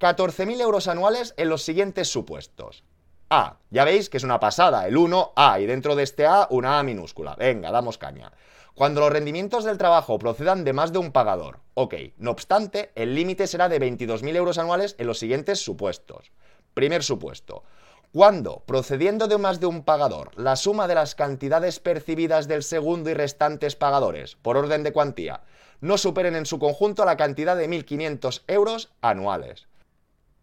14.000 0.00 0.58
euros 0.62 0.88
anuales 0.88 1.34
en 1.36 1.50
los 1.50 1.62
siguientes 1.62 2.08
supuestos. 2.08 2.84
A, 3.28 3.58
ya 3.68 3.84
veis 3.84 4.08
que 4.08 4.16
es 4.16 4.24
una 4.24 4.40
pasada, 4.40 4.88
el 4.88 4.96
1A, 4.96 5.62
y 5.62 5.66
dentro 5.66 5.94
de 5.94 6.04
este 6.04 6.24
A 6.24 6.46
una 6.48 6.78
A 6.78 6.82
minúscula. 6.82 7.36
Venga, 7.36 7.70
damos 7.70 7.98
caña. 7.98 8.32
Cuando 8.74 9.02
los 9.02 9.12
rendimientos 9.12 9.64
del 9.64 9.76
trabajo 9.76 10.18
procedan 10.18 10.64
de 10.64 10.72
más 10.72 10.90
de 10.90 11.00
un 11.00 11.12
pagador. 11.12 11.60
Ok, 11.74 11.94
no 12.16 12.30
obstante, 12.30 12.90
el 12.94 13.14
límite 13.14 13.46
será 13.46 13.68
de 13.68 13.78
22.000 13.78 14.36
euros 14.36 14.56
anuales 14.56 14.96
en 14.98 15.06
los 15.06 15.18
siguientes 15.18 15.60
supuestos. 15.60 16.32
Primer 16.72 17.04
supuesto. 17.04 17.62
Cuando, 18.10 18.62
procediendo 18.64 19.28
de 19.28 19.36
más 19.36 19.60
de 19.60 19.66
un 19.66 19.84
pagador, 19.84 20.30
la 20.40 20.56
suma 20.56 20.88
de 20.88 20.94
las 20.94 21.14
cantidades 21.14 21.78
percibidas 21.78 22.48
del 22.48 22.62
segundo 22.62 23.10
y 23.10 23.14
restantes 23.14 23.76
pagadores, 23.76 24.36
por 24.36 24.56
orden 24.56 24.82
de 24.82 24.92
cuantía, 24.92 25.42
no 25.80 25.98
superen 25.98 26.36
en 26.36 26.46
su 26.46 26.58
conjunto 26.58 27.04
la 27.04 27.16
cantidad 27.16 27.56
de 27.56 27.68
1.500 27.68 28.42
euros 28.46 28.92
anuales. 29.00 29.66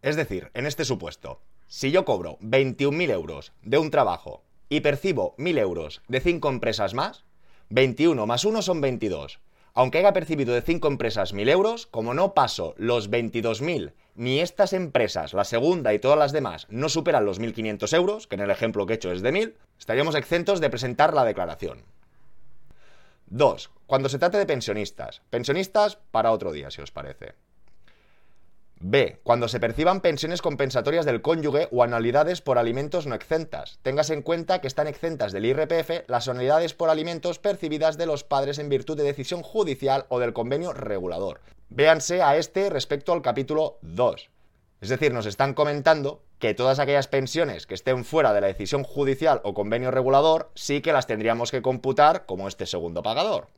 Es 0.01 0.15
decir, 0.15 0.49
en 0.53 0.65
este 0.65 0.85
supuesto, 0.85 1.41
si 1.67 1.91
yo 1.91 2.05
cobro 2.05 2.37
21.000 2.39 3.11
euros 3.11 3.53
de 3.61 3.77
un 3.77 3.91
trabajo 3.91 4.43
y 4.67 4.81
percibo 4.81 5.35
1.000 5.37 5.59
euros 5.59 6.01
de 6.07 6.19
5 6.19 6.49
empresas 6.49 6.93
más, 6.93 7.23
21 7.69 8.25
más 8.25 8.45
1 8.45 8.61
son 8.61 8.81
22. 8.81 9.39
Aunque 9.73 9.99
haya 9.99 10.11
percibido 10.11 10.53
de 10.53 10.61
5 10.61 10.87
empresas 10.87 11.33
1.000 11.33 11.49
euros, 11.49 11.87
como 11.87 12.13
no 12.13 12.33
paso 12.33 12.75
los 12.77 13.09
22.000, 13.09 13.93
ni 14.15 14.41
estas 14.41 14.73
empresas, 14.73 15.33
la 15.33 15.45
segunda 15.45 15.93
y 15.93 15.99
todas 15.99 16.19
las 16.19 16.33
demás, 16.33 16.67
no 16.69 16.89
superan 16.89 17.25
los 17.25 17.39
1.500 17.39 17.95
euros, 17.95 18.27
que 18.27 18.35
en 18.35 18.41
el 18.41 18.51
ejemplo 18.51 18.85
que 18.85 18.93
he 18.93 18.95
hecho 18.97 19.11
es 19.11 19.21
de 19.21 19.31
1.000, 19.31 19.53
estaríamos 19.79 20.15
exentos 20.15 20.59
de 20.59 20.69
presentar 20.69 21.13
la 21.13 21.23
declaración. 21.23 21.83
2. 23.31 23.71
Cuando 23.87 24.09
se 24.09 24.19
trate 24.19 24.37
de 24.37 24.45
pensionistas. 24.45 25.21
Pensionistas 25.29 25.97
para 26.11 26.31
otro 26.31 26.51
día, 26.51 26.69
si 26.69 26.81
os 26.81 26.91
parece. 26.91 27.33
B. 28.81 29.21
Cuando 29.23 29.47
se 29.47 29.61
perciban 29.61 30.01
pensiones 30.01 30.41
compensatorias 30.41 31.05
del 31.05 31.21
cónyuge 31.21 31.69
o 31.71 31.81
anualidades 31.81 32.41
por 32.41 32.57
alimentos 32.57 33.07
no 33.07 33.15
exentas. 33.15 33.79
Tengas 33.83 34.09
en 34.09 34.21
cuenta 34.21 34.59
que 34.59 34.67
están 34.67 34.87
exentas 34.87 35.31
del 35.31 35.45
IRPF 35.45 36.09
las 36.09 36.27
anualidades 36.27 36.73
por 36.73 36.89
alimentos 36.89 37.39
percibidas 37.39 37.97
de 37.97 38.05
los 38.05 38.25
padres 38.25 38.59
en 38.59 38.67
virtud 38.67 38.97
de 38.97 39.03
decisión 39.03 39.43
judicial 39.43 40.07
o 40.09 40.19
del 40.19 40.33
convenio 40.33 40.73
regulador. 40.73 41.39
Véanse 41.69 42.21
a 42.21 42.35
este 42.35 42.69
respecto 42.69 43.13
al 43.13 43.21
capítulo 43.21 43.77
2. 43.81 44.29
Es 44.81 44.89
decir, 44.89 45.13
nos 45.13 45.27
están 45.27 45.53
comentando 45.53 46.23
que 46.39 46.55
todas 46.55 46.79
aquellas 46.79 47.07
pensiones 47.07 47.67
que 47.67 47.75
estén 47.75 48.03
fuera 48.03 48.33
de 48.33 48.41
la 48.41 48.47
decisión 48.47 48.83
judicial 48.83 49.39
o 49.43 49.53
convenio 49.53 49.91
regulador 49.91 50.49
sí 50.55 50.81
que 50.81 50.91
las 50.91 51.05
tendríamos 51.05 51.51
que 51.51 51.61
computar 51.61 52.25
como 52.25 52.47
este 52.47 52.65
segundo 52.65 53.03
pagador. 53.03 53.49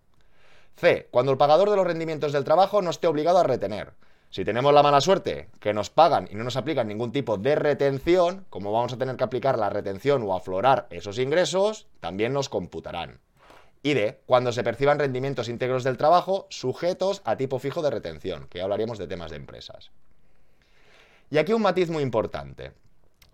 C. 0.75 1.08
Cuando 1.12 1.32
el 1.32 1.38
pagador 1.38 1.70
de 1.70 1.77
los 1.77 1.88
rendimientos 1.88 2.34
del 2.34 2.44
trabajo 2.44 2.82
no 2.82 2.89
esté 2.89 3.08
obligado 3.08 3.38
a 3.38 3.44
retener. 3.44 3.94
Si 4.32 4.44
tenemos 4.44 4.74
la 4.74 4.84
mala 4.84 5.00
suerte 5.00 5.48
que 5.62 5.74
nos 5.74 5.89
pagan 5.89 6.27
y 6.30 6.36
no 6.36 6.44
nos 6.44 6.58
aplican 6.58 6.89
ningún 6.89 7.13
tipo 7.13 7.38
de 7.38 7.56
retención, 7.56 8.46
como 8.50 8.74
vamos 8.74 8.92
a 8.92 8.98
tener 8.98 9.15
que 9.15 9.24
aplicar 9.24 9.58
la 9.58 9.70
retención 9.70 10.24
o 10.24 10.36
aflorar 10.36 10.88
esos 10.89 11.20
ingresos, 11.20 11.88
también 12.01 12.34
nos 12.34 12.50
computarán. 12.50 13.22
Y 13.82 13.94
de 13.94 14.20
cuando 14.25 14.51
se 14.51 14.63
perciban 14.63 15.00
rendimientos 15.00 15.48
íntegros 15.48 15.86
del 15.86 15.98
trabajo 15.98 16.48
sujetos 16.50 17.22
a 17.24 17.38
tipo 17.38 17.60
fijo 17.60 17.82
de 17.82 17.92
retención, 17.92 18.48
que 18.50 18.58
ya 18.58 18.65
hablaríamos 18.65 18.98
de 18.98 19.08
temas 19.08 19.32
de 19.32 19.38
empresas. 19.38 19.92
Y 21.34 21.40
aquí 21.40 21.52
un 21.52 21.63
matiz 21.63 21.90
muy 21.90 22.04
importante. 22.04 22.74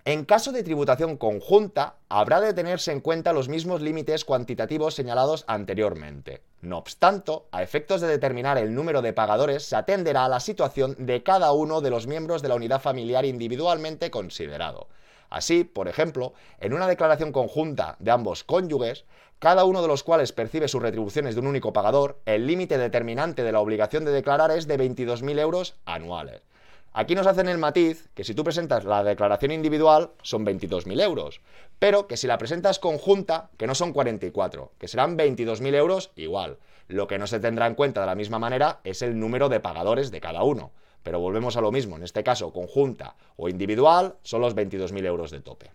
En 0.06 0.24
caso 0.24 0.54
de 0.54 0.64
tributación 0.64 1.18
conjunta, 1.18 1.96
habrá 2.08 2.40
de 2.40 2.54
tenerse 2.54 2.94
en 2.94 3.02
cuenta 3.02 3.34
los 3.34 3.50
mismos 3.50 3.82
límites 3.82 4.24
cuantitativos 4.24 4.96
señalados 4.96 5.44
anteriormente. 5.48 6.42
No 6.62 6.78
obstante, 6.78 7.34
a 7.52 7.62
efectos 7.62 8.00
de 8.00 8.08
determinar 8.08 8.58
el 8.58 8.74
número 8.74 9.02
de 9.02 9.12
pagadores, 9.12 9.66
se 9.66 9.76
atenderá 9.76 10.24
a 10.24 10.30
la 10.30 10.40
situación 10.40 10.96
de 10.98 11.24
cada 11.24 11.52
uno 11.52 11.82
de 11.82 11.90
los 11.90 12.08
miembros 12.08 12.42
de 12.42 12.48
la 12.48 12.56
unidad 12.56 12.80
familiar 12.80 13.26
individualmente 13.26 14.10
considerado. 14.10 14.88
Así, 15.30 15.66
por 15.66 15.90
ejemplo, 15.90 16.32
en 16.62 16.72
una 16.72 16.88
declaración 16.88 17.34
conjunta 17.34 17.98
de 18.00 18.12
ambos 18.12 18.46
cónyuges, 18.46 19.04
cada 19.40 19.66
uno 19.66 19.82
de 19.82 19.90
los 19.90 20.04
cuales 20.04 20.32
percibe 20.32 20.70
sus 20.70 20.82
retribuciones 20.82 21.36
de 21.36 21.42
un 21.42 21.48
único 21.48 21.74
pagador, 21.74 22.22
el 22.26 22.48
límite 22.48 22.78
determinante 22.78 23.44
de 23.44 23.52
la 23.52 23.60
obligación 23.60 24.06
de 24.06 24.12
declarar 24.12 24.52
es 24.52 24.68
de 24.68 24.80
22.000 24.80 25.38
euros 25.38 25.76
anuales. 25.84 26.44
Aquí 26.92 27.14
nos 27.14 27.28
hacen 27.28 27.48
el 27.48 27.60
matiz 27.60 28.10
que 28.16 28.24
si 28.24 28.34
tú 28.34 28.44
presentas 28.44 28.84
la 28.84 29.04
declaración 29.04 29.52
individual 29.52 30.12
son 30.24 30.46
22.000 30.46 31.02
euros, 31.02 31.42
pero 31.78 32.08
que 32.08 32.18
si 32.18 32.26
la 32.26 32.38
presentas 32.38 32.80
conjunta, 32.80 33.52
que 33.58 33.68
no 33.68 33.76
son 33.76 33.94
44, 33.94 34.72
que 34.80 34.88
serán 34.88 35.18
22.000 35.18 35.76
euros 35.76 36.12
igual. 36.16 36.58
Lo 36.88 37.08
que 37.08 37.20
no 37.20 37.28
se 37.28 37.40
tendrá 37.40 37.68
en 37.68 37.76
cuenta 37.76 38.02
de 38.02 38.08
la 38.08 38.16
misma 38.16 38.40
manera 38.40 38.80
es 38.84 39.04
el 39.04 39.20
número 39.20 39.50
de 39.50 39.60
pagadores 39.60 40.10
de 40.10 40.20
cada 40.20 40.44
uno. 40.44 40.72
Pero 41.04 41.20
volvemos 41.20 41.56
a 41.58 41.62
lo 41.62 41.72
mismo, 41.72 41.96
en 41.96 42.04
este 42.04 42.24
caso 42.24 42.52
conjunta 42.52 43.16
o 43.38 43.50
individual 43.50 44.16
son 44.24 44.42
los 44.42 44.56
22.000 44.56 45.06
euros 45.06 45.32
de 45.32 45.42
tope 45.42 45.72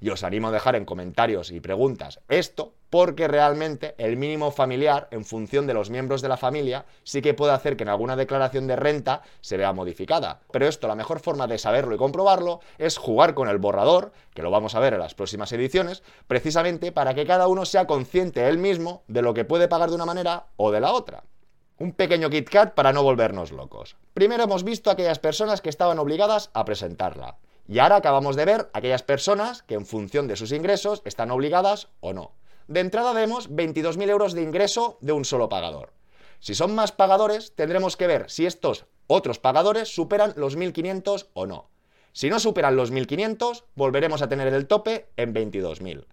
y 0.00 0.10
os 0.10 0.22
animo 0.24 0.48
a 0.48 0.52
dejar 0.52 0.76
en 0.76 0.84
comentarios 0.84 1.50
y 1.50 1.60
preguntas 1.60 2.20
esto, 2.28 2.74
porque 2.90 3.28
realmente 3.28 3.94
el 3.98 4.16
mínimo 4.16 4.50
familiar, 4.50 5.08
en 5.10 5.24
función 5.24 5.66
de 5.66 5.74
los 5.74 5.90
miembros 5.90 6.22
de 6.22 6.28
la 6.28 6.36
familia, 6.36 6.86
sí 7.04 7.20
que 7.20 7.34
puede 7.34 7.52
hacer 7.52 7.76
que 7.76 7.82
en 7.82 7.90
alguna 7.90 8.16
declaración 8.16 8.66
de 8.66 8.76
renta 8.76 9.22
se 9.40 9.56
vea 9.56 9.72
modificada. 9.72 10.40
Pero 10.50 10.66
esto, 10.66 10.88
la 10.88 10.94
mejor 10.94 11.20
forma 11.20 11.46
de 11.46 11.58
saberlo 11.58 11.94
y 11.94 11.98
comprobarlo 11.98 12.60
es 12.78 12.96
jugar 12.96 13.34
con 13.34 13.48
el 13.48 13.58
borrador, 13.58 14.12
que 14.34 14.42
lo 14.42 14.50
vamos 14.50 14.74
a 14.74 14.80
ver 14.80 14.94
en 14.94 15.00
las 15.00 15.14
próximas 15.14 15.52
ediciones, 15.52 16.02
precisamente 16.26 16.92
para 16.92 17.14
que 17.14 17.26
cada 17.26 17.48
uno 17.48 17.64
sea 17.64 17.86
consciente 17.86 18.48
él 18.48 18.58
mismo 18.58 19.02
de 19.06 19.22
lo 19.22 19.34
que 19.34 19.44
puede 19.44 19.68
pagar 19.68 19.90
de 19.90 19.96
una 19.96 20.06
manera 20.06 20.46
o 20.56 20.70
de 20.70 20.80
la 20.80 20.92
otra. 20.92 21.24
Un 21.78 21.92
pequeño 21.92 22.28
KitKat 22.30 22.74
para 22.74 22.92
no 22.92 23.04
volvernos 23.04 23.52
locos. 23.52 23.96
Primero 24.14 24.44
hemos 24.44 24.64
visto 24.64 24.90
a 24.90 24.94
aquellas 24.94 25.20
personas 25.20 25.60
que 25.60 25.68
estaban 25.68 25.98
obligadas 25.98 26.50
a 26.52 26.64
presentarla. 26.64 27.36
Y 27.68 27.78
ahora 27.80 27.96
acabamos 27.96 28.34
de 28.34 28.46
ver 28.46 28.70
aquellas 28.72 29.02
personas 29.02 29.62
que 29.62 29.74
en 29.74 29.84
función 29.84 30.26
de 30.26 30.36
sus 30.36 30.52
ingresos 30.52 31.02
están 31.04 31.30
obligadas 31.30 31.88
o 32.00 32.14
no. 32.14 32.32
De 32.66 32.80
entrada 32.80 33.12
vemos 33.12 33.50
22.000 33.50 34.08
euros 34.08 34.32
de 34.32 34.42
ingreso 34.42 34.96
de 35.02 35.12
un 35.12 35.26
solo 35.26 35.50
pagador. 35.50 35.92
Si 36.40 36.54
son 36.54 36.74
más 36.74 36.92
pagadores, 36.92 37.54
tendremos 37.54 37.96
que 37.96 38.06
ver 38.06 38.30
si 38.30 38.46
estos 38.46 38.86
otros 39.06 39.38
pagadores 39.38 39.94
superan 39.94 40.32
los 40.36 40.56
1.500 40.56 41.28
o 41.34 41.46
no. 41.46 41.68
Si 42.12 42.30
no 42.30 42.40
superan 42.40 42.74
los 42.74 42.90
1.500, 42.90 43.64
volveremos 43.74 44.22
a 44.22 44.28
tener 44.28 44.48
el 44.48 44.66
tope 44.66 45.10
en 45.16 45.34
22.000. 45.34 46.06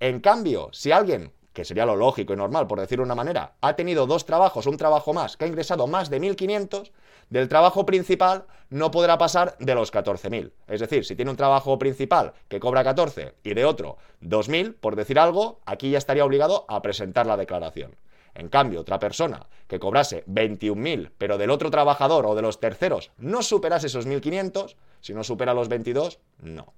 En 0.00 0.20
cambio, 0.20 0.70
si 0.72 0.90
alguien, 0.92 1.32
que 1.52 1.64
sería 1.64 1.86
lo 1.86 1.96
lógico 1.96 2.32
y 2.32 2.36
normal 2.36 2.66
por 2.66 2.80
decirlo 2.80 3.04
de 3.04 3.06
una 3.06 3.14
manera, 3.14 3.56
ha 3.60 3.76
tenido 3.76 4.06
dos 4.06 4.26
trabajos 4.26 4.66
un 4.66 4.76
trabajo 4.76 5.12
más, 5.12 5.36
que 5.36 5.44
ha 5.44 5.48
ingresado 5.48 5.86
más 5.86 6.10
de 6.10 6.20
1.500, 6.20 6.90
del 7.30 7.48
trabajo 7.48 7.86
principal 7.86 8.46
no 8.70 8.90
podrá 8.90 9.18
pasar 9.18 9.56
de 9.58 9.74
los 9.74 9.92
14.000. 9.92 10.52
Es 10.66 10.80
decir, 10.80 11.04
si 11.04 11.16
tiene 11.16 11.30
un 11.30 11.36
trabajo 11.36 11.78
principal 11.78 12.32
que 12.48 12.60
cobra 12.60 12.84
14 12.84 13.34
y 13.42 13.54
de 13.54 13.64
otro 13.64 13.96
2.000, 14.22 14.74
por 14.74 14.96
decir 14.96 15.18
algo, 15.18 15.60
aquí 15.66 15.90
ya 15.90 15.98
estaría 15.98 16.24
obligado 16.24 16.64
a 16.68 16.82
presentar 16.82 17.26
la 17.26 17.36
declaración. 17.36 17.96
En 18.34 18.48
cambio, 18.48 18.82
otra 18.82 18.98
persona 18.98 19.46
que 19.66 19.78
cobrase 19.78 20.24
21.000, 20.26 21.10
pero 21.16 21.38
del 21.38 21.50
otro 21.50 21.70
trabajador 21.70 22.26
o 22.26 22.34
de 22.34 22.42
los 22.42 22.60
terceros 22.60 23.10
no 23.16 23.42
superase 23.42 23.86
esos 23.86 24.06
1.500, 24.06 24.76
si 25.00 25.14
no 25.14 25.24
supera 25.24 25.54
los 25.54 25.68
22, 25.68 26.18
no. 26.40 26.74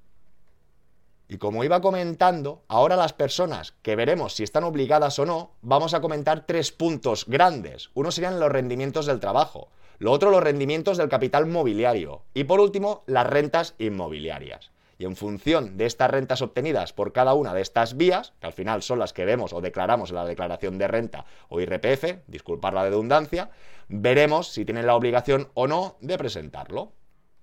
Y 1.31 1.37
como 1.37 1.63
iba 1.63 1.83
comentando, 1.83 2.63
ahora 2.69 2.97
las 2.97 3.13
personas 3.13 3.75
que 3.83 3.97
veremos 3.97 4.35
si 4.35 4.45
están 4.45 4.65
obligadas 4.65 5.19
o 5.19 5.27
no, 5.27 5.53
vamos 5.61 5.93
a 5.93 6.01
comentar 6.01 6.47
tres 6.47 6.73
puntos 6.73 7.27
grandes. 7.27 7.91
Uno 7.93 8.11
serían 8.11 8.41
los 8.41 8.51
rendimientos 8.51 9.05
del 9.05 9.21
trabajo. 9.21 9.69
Lo 9.99 10.13
otro, 10.13 10.31
los 10.31 10.43
rendimientos 10.43 10.97
del 10.97 11.09
capital 11.09 11.47
mobiliario. 11.47 12.23
Y 12.33 12.45
por 12.45 12.61
último, 12.61 13.03
las 13.07 13.27
rentas 13.27 13.75
inmobiliarias. 13.79 14.71
Y 14.97 15.05
en 15.05 15.17
función 15.17 15.77
de 15.77 15.87
estas 15.87 16.11
rentas 16.11 16.43
obtenidas 16.43 16.93
por 16.93 17.13
cada 17.13 17.35
una 17.35 17.55
de 17.55 17.63
estas 17.63 17.97
vías, 17.97 18.33
que 18.41 18.47
al 18.47 18.53
final 18.53 18.83
son 18.83 18.99
las 18.99 19.13
que 19.13 19.25
vemos 19.25 19.53
o 19.53 19.61
declaramos 19.61 20.11
en 20.11 20.17
la 20.17 20.25
declaración 20.25 20.79
de 20.79 20.89
renta 20.89 21.25
o 21.49 21.61
IRPF, 21.61 22.27
disculpar 22.27 22.75
la 22.75 22.83
redundancia, 22.83 23.51
veremos 23.89 24.49
si 24.49 24.65
tienen 24.65 24.87
la 24.87 24.97
obligación 24.97 25.49
o 25.55 25.67
no 25.67 25.97
de 26.01 26.19
presentarlo. 26.19 26.93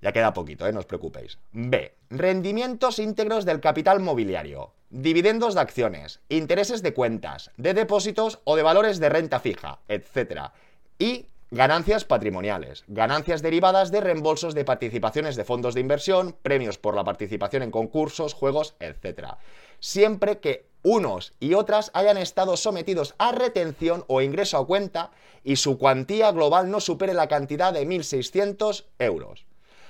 Ya 0.01 0.11
queda 0.11 0.33
poquito, 0.33 0.67
¿eh? 0.67 0.73
no 0.73 0.79
os 0.79 0.85
preocupéis. 0.85 1.39
B. 1.51 1.95
Rendimientos 2.09 2.99
íntegros 2.99 3.45
del 3.45 3.59
capital 3.59 3.99
mobiliario. 3.99 4.73
dividendos 4.89 5.55
de 5.55 5.61
acciones, 5.61 6.21
intereses 6.29 6.81
de 6.83 6.93
cuentas, 6.93 7.51
de 7.57 7.73
depósitos 7.73 8.39
o 8.43 8.55
de 8.55 8.63
valores 8.63 8.99
de 8.99 9.09
renta 9.09 9.39
fija, 9.39 9.79
etc. 9.89 10.51
Y 10.99 11.27
Ganancias 11.51 12.05
patrimoniales, 12.05 12.83
ganancias 12.87 13.43
derivadas 13.43 13.91
de 13.91 14.01
reembolsos 14.01 14.55
de 14.55 14.65
participaciones 14.65 15.35
de 15.35 15.45
fondos 15.45 15.75
de 15.75 15.81
inversión, 15.81 16.35
premios 16.41 16.79
por 16.79 16.95
la 16.95 17.03
participación 17.03 17.61
en 17.61 17.69
concursos, 17.69 18.33
juegos, 18.33 18.75
etc. 18.79 19.35
Siempre 19.79 20.39
que 20.39 20.65
unos 20.81 21.33
y 21.39 21.53
otras 21.53 21.91
hayan 21.93 22.17
estado 22.17 22.57
sometidos 22.57 23.13
a 23.19 23.31
retención 23.31 24.05
o 24.07 24.21
ingreso 24.21 24.57
a 24.57 24.65
cuenta 24.65 25.11
y 25.43 25.57
su 25.57 25.77
cuantía 25.77 26.31
global 26.31 26.71
no 26.71 26.79
supere 26.79 27.13
la 27.13 27.27
cantidad 27.27 27.71
de 27.71 27.87
1.600 27.87 28.85
euros. 28.97 29.45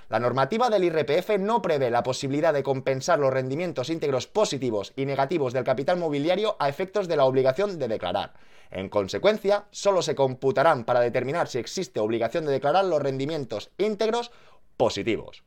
La 0.09 0.19
normativa 0.19 0.69
del 0.69 0.83
IRPF 0.83 1.39
no 1.39 1.61
prevé 1.61 1.89
la 1.89 2.03
posibilidad 2.03 2.53
de 2.53 2.63
compensar 2.63 3.17
los 3.17 3.33
rendimientos 3.33 3.89
íntegros 3.89 4.27
positivos 4.27 4.93
y 4.95 5.05
negativos 5.05 5.51
del 5.51 5.63
capital 5.63 5.97
mobiliario 5.97 6.55
a 6.59 6.69
efectos 6.69 7.07
de 7.07 7.15
la 7.15 7.25
obligación 7.25 7.79
de 7.79 7.87
declarar. 7.87 8.33
En 8.69 8.89
consecuencia, 8.89 9.65
solo 9.71 10.01
se 10.01 10.15
computarán 10.15 10.83
para 10.83 10.99
determinar 10.99 11.47
si 11.47 11.57
existe 11.57 11.99
obligación 11.99 12.45
de 12.45 12.51
declarar 12.51 12.85
los 12.85 13.01
rendimientos 13.01 13.71
íntegros 13.77 14.31
positivos. 14.77 15.43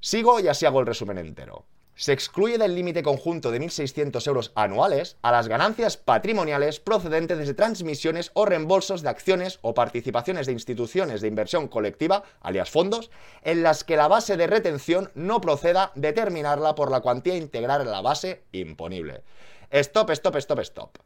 Sigo 0.00 0.40
y 0.40 0.48
así 0.48 0.66
hago 0.66 0.80
el 0.80 0.86
resumen 0.86 1.18
entero 1.18 1.64
se 1.96 2.12
excluye 2.12 2.58
del 2.58 2.74
límite 2.74 3.02
conjunto 3.02 3.50
de 3.50 3.58
1.600 3.58 4.26
euros 4.26 4.52
anuales 4.54 5.16
a 5.22 5.32
las 5.32 5.48
ganancias 5.48 5.96
patrimoniales 5.96 6.78
procedentes 6.78 7.38
de 7.38 7.54
transmisiones 7.54 8.30
o 8.34 8.44
reembolsos 8.44 9.00
de 9.00 9.08
acciones 9.08 9.58
o 9.62 9.72
participaciones 9.72 10.46
de 10.46 10.52
instituciones 10.52 11.22
de 11.22 11.28
inversión 11.28 11.68
colectiva, 11.68 12.22
alias 12.42 12.70
fondos, 12.70 13.10
en 13.42 13.62
las 13.62 13.82
que 13.82 13.96
la 13.96 14.08
base 14.08 14.36
de 14.36 14.46
retención 14.46 15.10
no 15.14 15.40
proceda 15.40 15.92
determinarla 15.94 16.74
por 16.74 16.90
la 16.90 17.00
cuantía 17.00 17.34
integral 17.34 17.80
en 17.80 17.90
la 17.90 18.02
base 18.02 18.42
imponible. 18.52 19.22
Stop, 19.70 20.10
stop, 20.10 20.36
stop, 20.36 20.58
stop. 20.60 20.98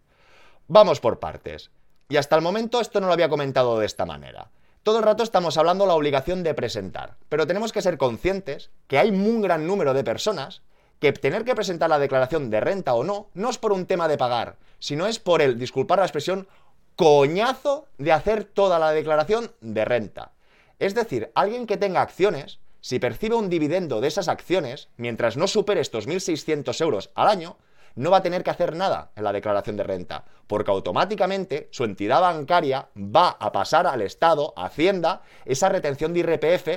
Vamos 0.67 1.01
por 1.01 1.21
partes. 1.21 1.71
Y 2.09 2.17
hasta 2.17 2.35
el 2.35 2.43
momento 2.43 2.81
esto 2.81 3.01
no 3.01 3.07
lo 3.07 3.13
había 3.13 3.29
comentado 3.29 3.79
de 3.79 3.87
esta 3.87 4.07
manera. 4.07 4.51
Todo 4.83 4.99
el 4.99 5.05
rato 5.05 5.23
estamos 5.23 5.57
hablando 5.57 5.85
de 5.85 5.89
la 5.89 5.95
obligación 5.95 6.43
de 6.43 6.55
presentar, 6.55 7.17
pero 7.29 7.47
tenemos 7.47 7.71
que 7.71 7.83
ser 7.83 7.97
conscientes 7.97 8.71
que 8.89 8.99
hay 8.99 9.11
un 9.11 9.41
gran 9.41 9.67
número 9.67 9.95
de 9.95 10.03
personas 10.03 10.63
que 11.01 11.13
tener 11.13 11.45
que 11.45 11.55
presentar 11.55 11.91
la 11.91 11.99
declaración 11.99 12.51
de 12.51 12.61
renta 12.61 12.95
o 12.95 13.03
no, 13.03 13.29
no 13.35 13.51
es 13.51 13.59
por 13.59 13.73
un 13.73 13.87
tema 13.87 14.07
de 14.07 14.19
pagar, 14.19 14.57
sino 14.79 15.07
es 15.07 15.19
por 15.19 15.43
el, 15.43 15.59
disculpar 15.59 15.99
la 15.99 16.05
expresión, 16.05 16.47
coñazo 16.95 17.87
de 17.99 18.13
hacer 18.13 18.45
toda 18.45 18.79
la 18.79 18.93
declaración 18.93 19.51
de 19.61 19.85
renta. 19.87 20.33
Es 20.79 20.95
decir, 20.95 21.33
alguien 21.35 21.67
que 21.67 21.79
tenga 21.79 22.03
acciones, 22.03 22.61
si 22.83 22.99
percibe 22.99 23.35
un 23.35 23.49
dividendo 23.49 24.01
de 24.01 24.09
esas 24.09 24.29
acciones, 24.29 24.89
mientras 24.97 25.37
no 25.37 25.49
supere 25.49 25.81
estos 25.81 26.07
1.600 26.07 26.81
euros 26.83 27.11
al 27.15 27.29
año, 27.29 27.57
no 27.95 28.11
va 28.11 28.19
a 28.19 28.23
tener 28.23 28.45
que 28.45 28.51
hacer 28.51 28.77
nada 28.77 29.11
en 29.17 29.25
la 29.25 29.33
declaración 29.33 29.77
de 29.77 29.83
renta, 29.83 30.25
porque 30.47 30.71
automáticamente 30.71 31.69
su 31.71 31.85
entidad 31.85 32.21
bancaria 32.21 32.89
va 32.97 33.31
a 33.31 33.53
pasar 33.53 33.87
al 33.87 34.03
Estado, 34.03 34.53
a 34.57 34.67
Hacienda, 34.67 35.23
esa 35.45 35.69
retención 35.69 36.13
de 36.13 36.21
IRPF 36.21 36.69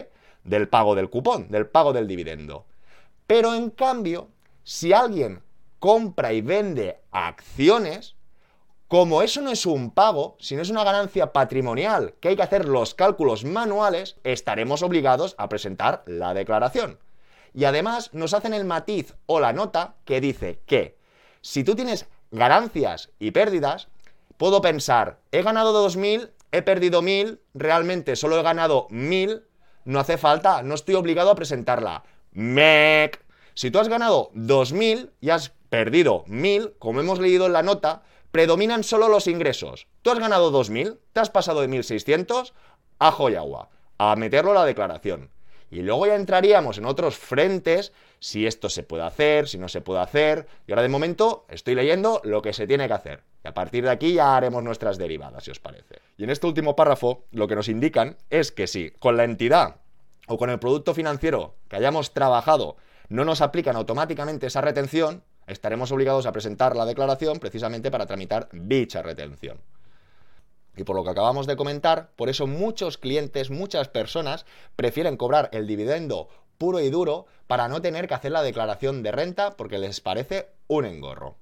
del 0.43 0.69
pago 0.69 0.95
del 0.95 1.09
cupón, 1.09 1.49
del 1.49 1.67
pago 1.67 1.93
del 1.93 2.07
dividendo. 2.07 2.65
Pero 3.33 3.55
en 3.55 3.71
cambio, 3.71 4.29
si 4.63 4.93
alguien 4.93 5.41
compra 5.79 6.33
y 6.33 6.41
vende 6.41 6.99
acciones, 7.09 8.15
como 8.87 9.23
eso 9.23 9.41
no 9.41 9.49
es 9.49 9.65
un 9.65 9.89
pago, 9.89 10.37
sino 10.39 10.61
es 10.61 10.69
una 10.69 10.83
ganancia 10.83 11.33
patrimonial 11.33 12.13
que 12.19 12.27
hay 12.27 12.35
que 12.35 12.43
hacer 12.43 12.69
los 12.69 12.93
cálculos 12.93 13.43
manuales, 13.43 14.17
estaremos 14.23 14.83
obligados 14.83 15.33
a 15.39 15.49
presentar 15.49 16.03
la 16.05 16.35
declaración. 16.35 16.99
Y 17.55 17.63
además 17.63 18.11
nos 18.13 18.35
hacen 18.35 18.53
el 18.53 18.65
matiz 18.65 19.15
o 19.25 19.39
la 19.39 19.51
nota 19.51 19.95
que 20.05 20.21
dice 20.21 20.59
que 20.67 20.95
si 21.41 21.63
tú 21.63 21.73
tienes 21.73 22.05
ganancias 22.29 23.09
y 23.17 23.31
pérdidas, 23.31 23.87
puedo 24.37 24.61
pensar, 24.61 25.17
he 25.31 25.41
ganado 25.41 25.73
2.000, 25.89 26.29
he 26.51 26.61
perdido 26.61 27.01
1.000, 27.01 27.39
realmente 27.55 28.15
solo 28.15 28.39
he 28.39 28.43
ganado 28.43 28.87
1.000, 28.89 29.41
no 29.85 29.99
hace 29.99 30.19
falta, 30.19 30.61
no 30.61 30.75
estoy 30.75 30.93
obligado 30.93 31.31
a 31.31 31.35
presentarla. 31.35 32.03
MEC. 32.33 33.22
Si 33.53 33.71
tú 33.71 33.79
has 33.79 33.87
ganado 33.87 34.31
2.000 34.33 35.11
y 35.21 35.29
has 35.29 35.53
perdido 35.69 36.25
1.000, 36.25 36.73
como 36.79 36.99
hemos 36.99 37.19
leído 37.19 37.45
en 37.45 37.53
la 37.53 37.63
nota, 37.63 38.03
predominan 38.31 38.83
solo 38.83 39.09
los 39.09 39.27
ingresos. 39.27 39.87
Tú 40.01 40.11
has 40.11 40.19
ganado 40.19 40.51
2.000, 40.51 40.97
te 41.13 41.19
has 41.19 41.29
pasado 41.29 41.61
de 41.61 41.69
1.600, 41.69 42.53
ajo 42.99 43.29
y 43.29 43.35
agua, 43.35 43.69
a 43.97 44.15
meterlo 44.15 44.51
a 44.51 44.55
la 44.55 44.65
declaración. 44.65 45.29
Y 45.69 45.81
luego 45.81 46.05
ya 46.05 46.15
entraríamos 46.15 46.77
en 46.77 46.85
otros 46.85 47.17
frentes, 47.17 47.93
si 48.19 48.45
esto 48.45 48.69
se 48.69 48.83
puede 48.83 49.03
hacer, 49.03 49.47
si 49.47 49.57
no 49.57 49.67
se 49.67 49.81
puede 49.81 50.01
hacer. 50.01 50.47
Y 50.67 50.71
ahora 50.71 50.83
de 50.83 50.89
momento 50.89 51.45
estoy 51.49 51.73
leyendo 51.73 52.21
lo 52.23 52.43
que 52.43 52.53
se 52.53 52.67
tiene 52.67 52.87
que 52.87 52.93
hacer. 52.93 53.23
Y 53.43 53.47
a 53.47 53.55
partir 53.55 53.83
de 53.83 53.89
aquí 53.89 54.13
ya 54.13 54.37
haremos 54.37 54.63
nuestras 54.63 54.99
derivadas, 54.99 55.43
si 55.43 55.51
os 55.51 55.59
parece. 55.59 55.99
Y 56.15 56.23
en 56.23 56.29
este 56.29 56.45
último 56.45 56.75
párrafo 56.75 57.23
lo 57.31 57.47
que 57.47 57.55
nos 57.55 57.69
indican 57.69 58.17
es 58.29 58.51
que 58.51 58.67
si 58.67 58.91
con 58.91 59.17
la 59.17 59.23
entidad 59.23 59.77
o 60.27 60.37
con 60.37 60.51
el 60.51 60.59
producto 60.59 60.93
financiero 60.93 61.55
que 61.67 61.75
hayamos 61.75 62.13
trabajado 62.13 62.77
no 63.13 63.25
nos 63.25 63.41
aplican 63.41 63.75
automáticamente 63.75 64.47
esa 64.47 64.61
retención, 64.61 65.23
estaremos 65.45 65.91
obligados 65.91 66.25
a 66.25 66.31
presentar 66.31 66.75
la 66.75 66.83
declaración 66.83 67.37
precisamente 67.37 67.91
para 67.91 68.07
tramitar 68.07 68.49
dicha 68.51 69.03
retención. 69.03 69.61
Y 70.75 70.83
por 70.83 70.95
lo 70.95 71.03
que 71.03 71.11
acabamos 71.11 71.45
de 71.45 71.55
comentar, 71.55 72.09
por 72.15 72.29
eso 72.29 72.47
muchos 72.47 72.97
clientes, 72.97 73.51
muchas 73.51 73.87
personas 73.87 74.47
prefieren 74.75 75.15
cobrar 75.15 75.49
el 75.53 75.67
dividendo 75.67 76.27
puro 76.57 76.79
y 76.79 76.89
duro 76.89 77.27
para 77.45 77.67
no 77.67 77.83
tener 77.83 78.07
que 78.07 78.15
hacer 78.15 78.31
la 78.31 78.41
declaración 78.41 79.03
de 79.03 79.11
renta 79.11 79.55
porque 79.57 79.77
les 79.77 80.01
parece 80.01 80.49
un 80.65 80.85
engorro. 80.85 81.35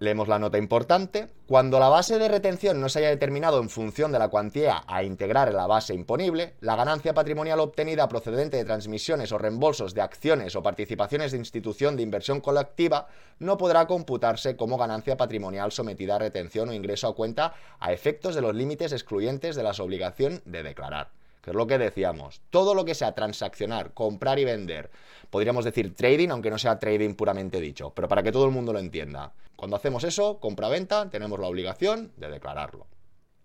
Leemos 0.00 0.28
la 0.28 0.38
nota 0.38 0.56
importante. 0.56 1.28
Cuando 1.46 1.78
la 1.78 1.90
base 1.90 2.18
de 2.18 2.26
retención 2.26 2.80
no 2.80 2.88
se 2.88 3.00
haya 3.00 3.10
determinado 3.10 3.60
en 3.60 3.68
función 3.68 4.10
de 4.12 4.18
la 4.18 4.28
cuantía 4.28 4.82
a 4.86 5.02
integrar 5.02 5.48
en 5.48 5.56
la 5.56 5.66
base 5.66 5.92
imponible, 5.92 6.54
la 6.60 6.74
ganancia 6.74 7.12
patrimonial 7.12 7.60
obtenida 7.60 8.08
procedente 8.08 8.56
de 8.56 8.64
transmisiones 8.64 9.30
o 9.30 9.36
reembolsos 9.36 9.92
de 9.92 10.00
acciones 10.00 10.56
o 10.56 10.62
participaciones 10.62 11.32
de 11.32 11.38
institución 11.38 11.96
de 11.96 12.02
inversión 12.02 12.40
colectiva 12.40 13.08
no 13.40 13.58
podrá 13.58 13.86
computarse 13.86 14.56
como 14.56 14.78
ganancia 14.78 15.18
patrimonial 15.18 15.70
sometida 15.70 16.16
a 16.16 16.20
retención 16.20 16.70
o 16.70 16.72
ingreso 16.72 17.06
a 17.06 17.14
cuenta 17.14 17.52
a 17.78 17.92
efectos 17.92 18.34
de 18.34 18.40
los 18.40 18.54
límites 18.54 18.92
excluyentes 18.92 19.54
de 19.54 19.62
las 19.64 19.80
obligación 19.80 20.40
de 20.46 20.62
declarar 20.62 21.19
que 21.42 21.50
es 21.50 21.56
lo 21.56 21.66
que 21.66 21.78
decíamos. 21.78 22.42
Todo 22.50 22.74
lo 22.74 22.84
que 22.84 22.94
sea 22.94 23.12
transaccionar, 23.12 23.92
comprar 23.94 24.38
y 24.38 24.44
vender, 24.44 24.90
podríamos 25.30 25.64
decir 25.64 25.94
trading, 25.94 26.28
aunque 26.30 26.50
no 26.50 26.58
sea 26.58 26.78
trading 26.78 27.14
puramente 27.14 27.60
dicho, 27.60 27.92
pero 27.94 28.08
para 28.08 28.22
que 28.22 28.32
todo 28.32 28.44
el 28.44 28.50
mundo 28.50 28.72
lo 28.72 28.78
entienda. 28.78 29.32
Cuando 29.56 29.76
hacemos 29.76 30.04
eso, 30.04 30.40
compra-venta, 30.40 31.10
tenemos 31.10 31.38
la 31.38 31.46
obligación 31.46 32.12
de 32.16 32.30
declararlo. 32.30 32.86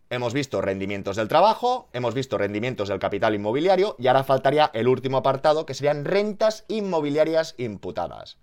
Hemos 0.09 0.33
visto 0.33 0.61
rendimientos 0.61 1.15
del 1.15 1.27
trabajo, 1.27 1.89
hemos 1.91 2.13
visto 2.13 2.37
rendimientos 2.37 2.89
del 2.89 2.99
capital 2.99 3.33
inmobiliario 3.33 3.95
y 3.97 4.07
ahora 4.07 4.23
faltaría 4.23 4.69
el 4.73 4.87
último 4.87 5.17
apartado 5.17 5.65
que 5.65 5.73
serían 5.73 6.05
rentas 6.05 6.63
inmobiliarias 6.67 7.55
imputadas. 7.57 8.37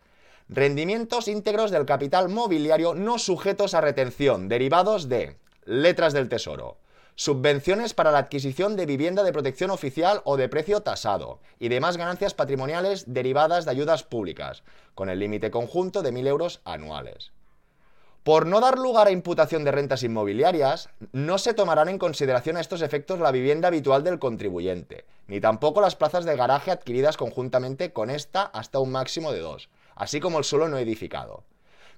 Rendimientos 0.48 1.28
íntegros 1.28 1.70
del 1.70 1.86
capital 1.86 2.28
mobiliario 2.28 2.94
no 2.94 3.18
sujetos 3.18 3.74
a 3.74 3.80
retención, 3.80 4.48
derivados 4.48 5.08
de 5.08 5.38
letras 5.64 6.12
del 6.12 6.28
tesoro, 6.28 6.78
subvenciones 7.14 7.94
para 7.94 8.10
la 8.10 8.18
adquisición 8.18 8.76
de 8.76 8.86
vivienda 8.86 9.22
de 9.22 9.32
protección 9.32 9.70
oficial 9.70 10.22
o 10.24 10.36
de 10.36 10.48
precio 10.48 10.80
tasado 10.80 11.40
y 11.58 11.68
demás 11.68 11.96
ganancias 11.96 12.34
patrimoniales 12.34 13.04
derivadas 13.12 13.64
de 13.64 13.70
ayudas 13.70 14.02
públicas, 14.02 14.62
con 14.94 15.08
el 15.08 15.18
límite 15.18 15.50
conjunto 15.50 16.02
de 16.02 16.12
1.000 16.12 16.26
euros 16.26 16.60
anuales. 16.64 17.32
Por 18.22 18.46
no 18.46 18.60
dar 18.60 18.78
lugar 18.78 19.08
a 19.08 19.10
imputación 19.10 19.64
de 19.64 19.72
rentas 19.72 20.04
inmobiliarias, 20.04 20.88
no 21.10 21.38
se 21.38 21.54
tomarán 21.54 21.88
en 21.88 21.98
consideración 21.98 22.56
a 22.56 22.60
estos 22.60 22.80
efectos 22.80 23.18
la 23.18 23.32
vivienda 23.32 23.68
habitual 23.68 24.04
del 24.04 24.20
contribuyente, 24.20 25.04
ni 25.26 25.40
tampoco 25.40 25.80
las 25.80 25.96
plazas 25.96 26.24
de 26.24 26.36
garaje 26.36 26.70
adquiridas 26.70 27.16
conjuntamente 27.16 27.92
con 27.92 28.10
esta 28.10 28.42
hasta 28.42 28.78
un 28.78 28.92
máximo 28.92 29.32
de 29.32 29.40
dos, 29.40 29.70
así 29.96 30.20
como 30.20 30.38
el 30.38 30.44
suelo 30.44 30.68
no 30.68 30.78
edificado 30.78 31.42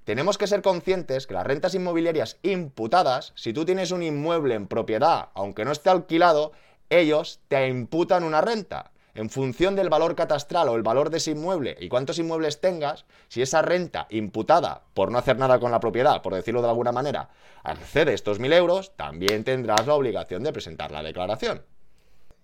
tenemos 0.05 0.37
que 0.37 0.47
ser 0.47 0.61
conscientes 0.61 1.25
que 1.27 1.33
las 1.33 1.45
rentas 1.45 1.73
inmobiliarias 1.73 2.37
imputadas, 2.43 3.33
si 3.35 3.53
tú 3.53 3.65
tienes 3.65 3.91
un 3.91 4.03
inmueble 4.03 4.53
en 4.53 4.67
propiedad, 4.67 5.29
aunque 5.33 5.65
no 5.65 5.71
esté 5.71 5.89
alquilado, 5.89 6.51
ellos 6.89 7.39
te 7.47 7.67
imputan 7.67 8.23
una 8.23 8.41
renta. 8.41 8.91
En 9.15 9.29
función 9.29 9.75
del 9.75 9.89
valor 9.89 10.15
catastral 10.15 10.69
o 10.69 10.75
el 10.75 10.83
valor 10.83 11.09
de 11.09 11.17
ese 11.17 11.31
inmueble 11.31 11.75
y 11.79 11.89
cuántos 11.89 12.19
inmuebles 12.19 12.61
tengas, 12.61 13.05
si 13.29 13.41
esa 13.41 13.61
renta 13.61 14.07
imputada 14.09 14.83
por 14.93 15.09
no 15.09 15.17
hacer 15.17 15.37
nada 15.37 15.57
con 15.57 15.71
la 15.71 15.79
propiedad, 15.79 16.21
por 16.21 16.35
decirlo 16.35 16.61
de 16.61 16.67
alguna 16.67 16.91
manera, 16.91 17.29
accede 17.63 18.13
estos 18.13 18.39
mil 18.39 18.53
euros, 18.53 18.95
también 18.97 19.43
tendrás 19.43 19.87
la 19.87 19.95
obligación 19.95 20.43
de 20.43 20.53
presentar 20.53 20.91
la 20.91 21.01
declaración. 21.01 21.63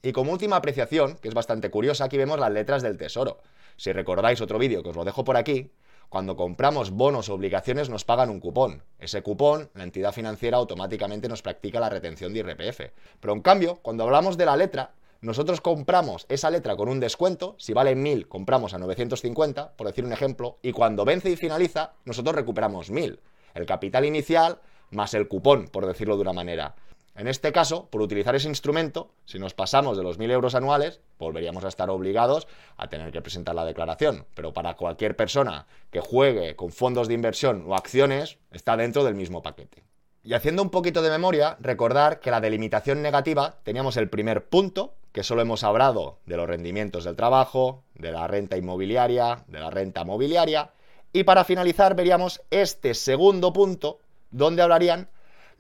Y 0.02 0.13
como 0.13 0.32
última 0.32 0.56
apreciación, 0.56 1.17
que 1.17 1.28
es 1.28 1.36
bastante 1.36 1.69
curiosa, 1.69 2.06
aquí 2.06 2.17
vemos 2.17 2.39
las 2.39 2.52
letras 2.52 2.82
del 2.82 2.97
tesoro. 2.97 3.39
Si 3.78 3.91
recordáis 3.91 4.41
otro 4.41 4.58
vídeo 4.58 4.82
que 4.82 4.89
os 4.89 4.95
lo 4.95 5.06
dejo 5.06 5.24
por 5.24 5.38
aquí, 5.38 5.71
cuando 6.12 6.36
compramos 6.36 6.91
bonos 6.91 7.30
o 7.30 7.36
obligaciones 7.36 7.89
nos 7.89 8.04
pagan 8.04 8.30
un 8.30 8.41
cupón. 8.41 8.84
Ese 9.00 9.24
cupón, 9.24 9.69
la 9.76 9.86
entidad 9.86 10.12
financiera 10.12 10.58
automáticamente 10.58 11.30
nos 11.30 11.41
practica 11.41 11.80
la 11.80 11.88
retención 11.88 12.34
de 12.34 12.39
IRPF. 12.39 12.82
Pero 13.21 13.32
en 13.32 13.39
cambio, 13.39 13.80
cuando 13.82 14.04
hablamos 14.04 14.36
de 14.36 14.45
la 14.45 14.58
letra, 14.58 14.91
nosotros 15.21 15.62
compramos 15.62 16.26
esa 16.28 16.50
letra 16.50 16.76
con 16.76 16.89
un 16.89 17.00
descuento, 17.00 17.56
si 17.58 17.71
vale 17.71 17.95
1000, 17.95 18.28
compramos 18.28 18.74
a 18.74 18.78
950, 18.78 19.71
por 19.78 19.88
decir 19.88 20.04
un 20.04 20.12
ejemplo, 20.12 20.58
y 20.62 20.74
cuando 20.74 21.06
vence 21.06 21.30
y 21.30 21.38
finaliza, 21.38 21.93
nosotros 22.04 22.36
recuperamos 22.36 22.91
1000. 22.91 23.21
El 23.54 23.65
capital 23.65 24.04
inicial 24.04 24.60
más 24.89 25.13
el 25.13 25.30
cupón, 25.30 25.69
por 25.69 25.86
decirlo 25.86 26.17
de 26.17 26.24
una 26.24 26.34
manera. 26.34 26.76
En 27.15 27.28
este 27.28 27.52
caso, 27.52 27.88
por 27.89 28.02
utilizar 28.02 28.36
ese 28.36 28.47
instrumento, 28.47 29.12
si 29.26 29.38
nos 29.38 29.54
pasamos 29.54 29.97
de 29.97 30.04
los 30.04 30.17
1.000 30.17 30.32
euros 30.32 30.56
anuales, 30.56 31.02
volveríamos 31.19 31.65
a 31.65 31.67
estar 31.67 31.89
obligados 31.89 32.47
a 32.78 32.88
tener 32.88 33.12
que 33.12 33.21
presentar 33.21 33.54
la 33.54 33.65
declaración. 33.65 34.26
Pero 34.34 34.54
para 34.54 34.76
cualquier 34.76 35.15
persona 35.15 35.67
que 35.91 36.00
juegue 36.00 36.56
con 36.56 36.71
fondos 36.71 37.08
de 37.08 37.13
inversión 37.13 37.65
o 37.67 37.76
acciones, 37.76 38.38
está 38.52 38.78
dentro 38.78 39.04
del 39.04 39.15
mismo 39.15 39.41
paquete. 39.41 39.84
Y 40.24 40.34
haciendo 40.34 40.62
un 40.62 40.69
poquito 40.69 41.02
de 41.02 41.10
memoria, 41.10 41.58
recordar 41.60 42.19
que 42.19 42.32
la 42.32 42.41
delimitación 42.41 43.02
negativa 43.02 43.58
teníamos 43.63 43.97
el 43.97 44.10
primer 44.10 44.45
punto, 44.45 44.93
que 45.12 45.24
solo 45.24 45.41
hemos 45.41 45.63
hablado 45.63 46.19
de 46.26 46.38
los 46.38 46.47
rendimientos 46.47 47.04
del 47.04 47.15
trabajo, 47.15 47.84
de 47.95 48.12
la 48.12 48.28
renta 48.28 48.56
inmobiliaria, 48.56 49.43
de 49.47 49.60
la 49.60 49.71
renta 49.71 50.06
mobiliaria, 50.06 50.71
y 51.12 51.24
para 51.24 51.43
finalizar 51.43 51.95
veríamos 51.95 52.41
este 52.52 52.93
segundo 52.93 53.52
punto, 53.52 54.00
donde 54.30 54.62
hablarían 54.62 55.10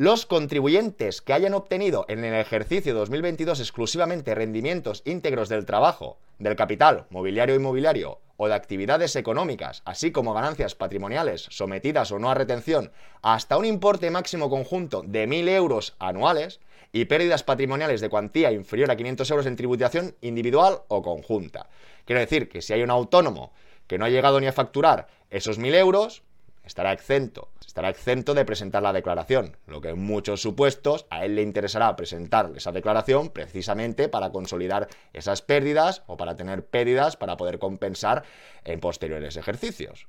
los 0.01 0.25
contribuyentes 0.25 1.21
que 1.21 1.31
hayan 1.31 1.53
obtenido 1.53 2.05
en 2.07 2.23
el 2.23 2.33
ejercicio 2.33 2.95
2022 2.95 3.59
exclusivamente 3.59 4.33
rendimientos 4.33 5.03
íntegros 5.05 5.47
del 5.47 5.67
trabajo, 5.67 6.17
del 6.39 6.55
capital, 6.55 7.05
mobiliario 7.11 7.53
inmobiliario 7.53 8.17
o 8.35 8.47
de 8.47 8.55
actividades 8.55 9.15
económicas, 9.15 9.83
así 9.85 10.11
como 10.11 10.33
ganancias 10.33 10.73
patrimoniales 10.73 11.45
sometidas 11.51 12.11
o 12.11 12.17
no 12.17 12.31
a 12.31 12.33
retención, 12.33 12.91
hasta 13.21 13.57
un 13.57 13.65
importe 13.65 14.09
máximo 14.09 14.49
conjunto 14.49 15.03
de 15.05 15.27
1.000 15.27 15.49
euros 15.49 15.95
anuales 15.99 16.61
y 16.91 17.05
pérdidas 17.05 17.43
patrimoniales 17.43 18.01
de 18.01 18.09
cuantía 18.09 18.51
inferior 18.51 18.89
a 18.89 18.95
500 18.95 19.29
euros 19.29 19.45
en 19.45 19.55
tributación 19.55 20.15
individual 20.21 20.79
o 20.87 21.03
conjunta. 21.03 21.69
Quiero 22.05 22.21
decir 22.21 22.49
que 22.49 22.63
si 22.63 22.73
hay 22.73 22.81
un 22.81 22.89
autónomo 22.89 23.53
que 23.85 23.99
no 23.99 24.05
ha 24.05 24.09
llegado 24.09 24.39
ni 24.39 24.47
a 24.47 24.51
facturar 24.51 25.09
esos 25.29 25.59
1.000 25.59 25.75
euros, 25.75 26.23
estará 26.71 26.93
exento. 26.93 27.49
Estará 27.67 27.89
exento 27.89 28.33
de 28.33 28.45
presentar 28.45 28.81
la 28.81 28.93
declaración, 28.93 29.57
lo 29.67 29.81
que 29.81 29.89
en 29.89 29.99
muchos 29.99 30.41
supuestos 30.41 31.05
a 31.09 31.25
él 31.25 31.35
le 31.35 31.41
interesará 31.41 31.93
presentar 31.97 32.49
esa 32.55 32.71
declaración 32.71 33.29
precisamente 33.29 34.07
para 34.07 34.31
consolidar 34.31 34.87
esas 35.11 35.41
pérdidas 35.41 36.03
o 36.07 36.15
para 36.15 36.37
tener 36.37 36.65
pérdidas 36.65 37.17
para 37.17 37.35
poder 37.35 37.59
compensar 37.59 38.23
en 38.63 38.79
posteriores 38.79 39.35
ejercicios. 39.35 40.07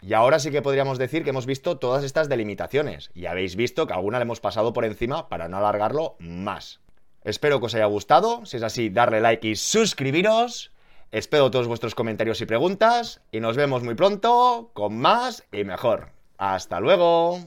Y 0.00 0.14
ahora 0.14 0.38
sí 0.38 0.52
que 0.52 0.62
podríamos 0.62 0.96
decir 0.96 1.24
que 1.24 1.30
hemos 1.30 1.44
visto 1.44 1.78
todas 1.78 2.04
estas 2.04 2.28
delimitaciones 2.28 3.10
y 3.12 3.26
habéis 3.26 3.56
visto 3.56 3.88
que 3.88 3.92
alguna 3.92 4.18
le 4.18 4.22
hemos 4.22 4.40
pasado 4.40 4.72
por 4.72 4.84
encima 4.84 5.28
para 5.28 5.48
no 5.48 5.56
alargarlo 5.56 6.14
más. 6.20 6.80
Espero 7.24 7.58
que 7.58 7.66
os 7.66 7.74
haya 7.74 7.86
gustado, 7.86 8.46
si 8.46 8.58
es 8.58 8.62
así 8.62 8.90
darle 8.90 9.20
like 9.20 9.46
y 9.46 9.56
suscribiros. 9.56 10.70
Espero 11.12 11.50
todos 11.50 11.66
vuestros 11.66 11.96
comentarios 11.96 12.40
y 12.40 12.46
preguntas 12.46 13.20
y 13.32 13.40
nos 13.40 13.56
vemos 13.56 13.82
muy 13.82 13.96
pronto 13.96 14.70
con 14.74 14.96
más 14.96 15.44
y 15.50 15.64
mejor. 15.64 16.12
Hasta 16.38 16.78
luego. 16.78 17.40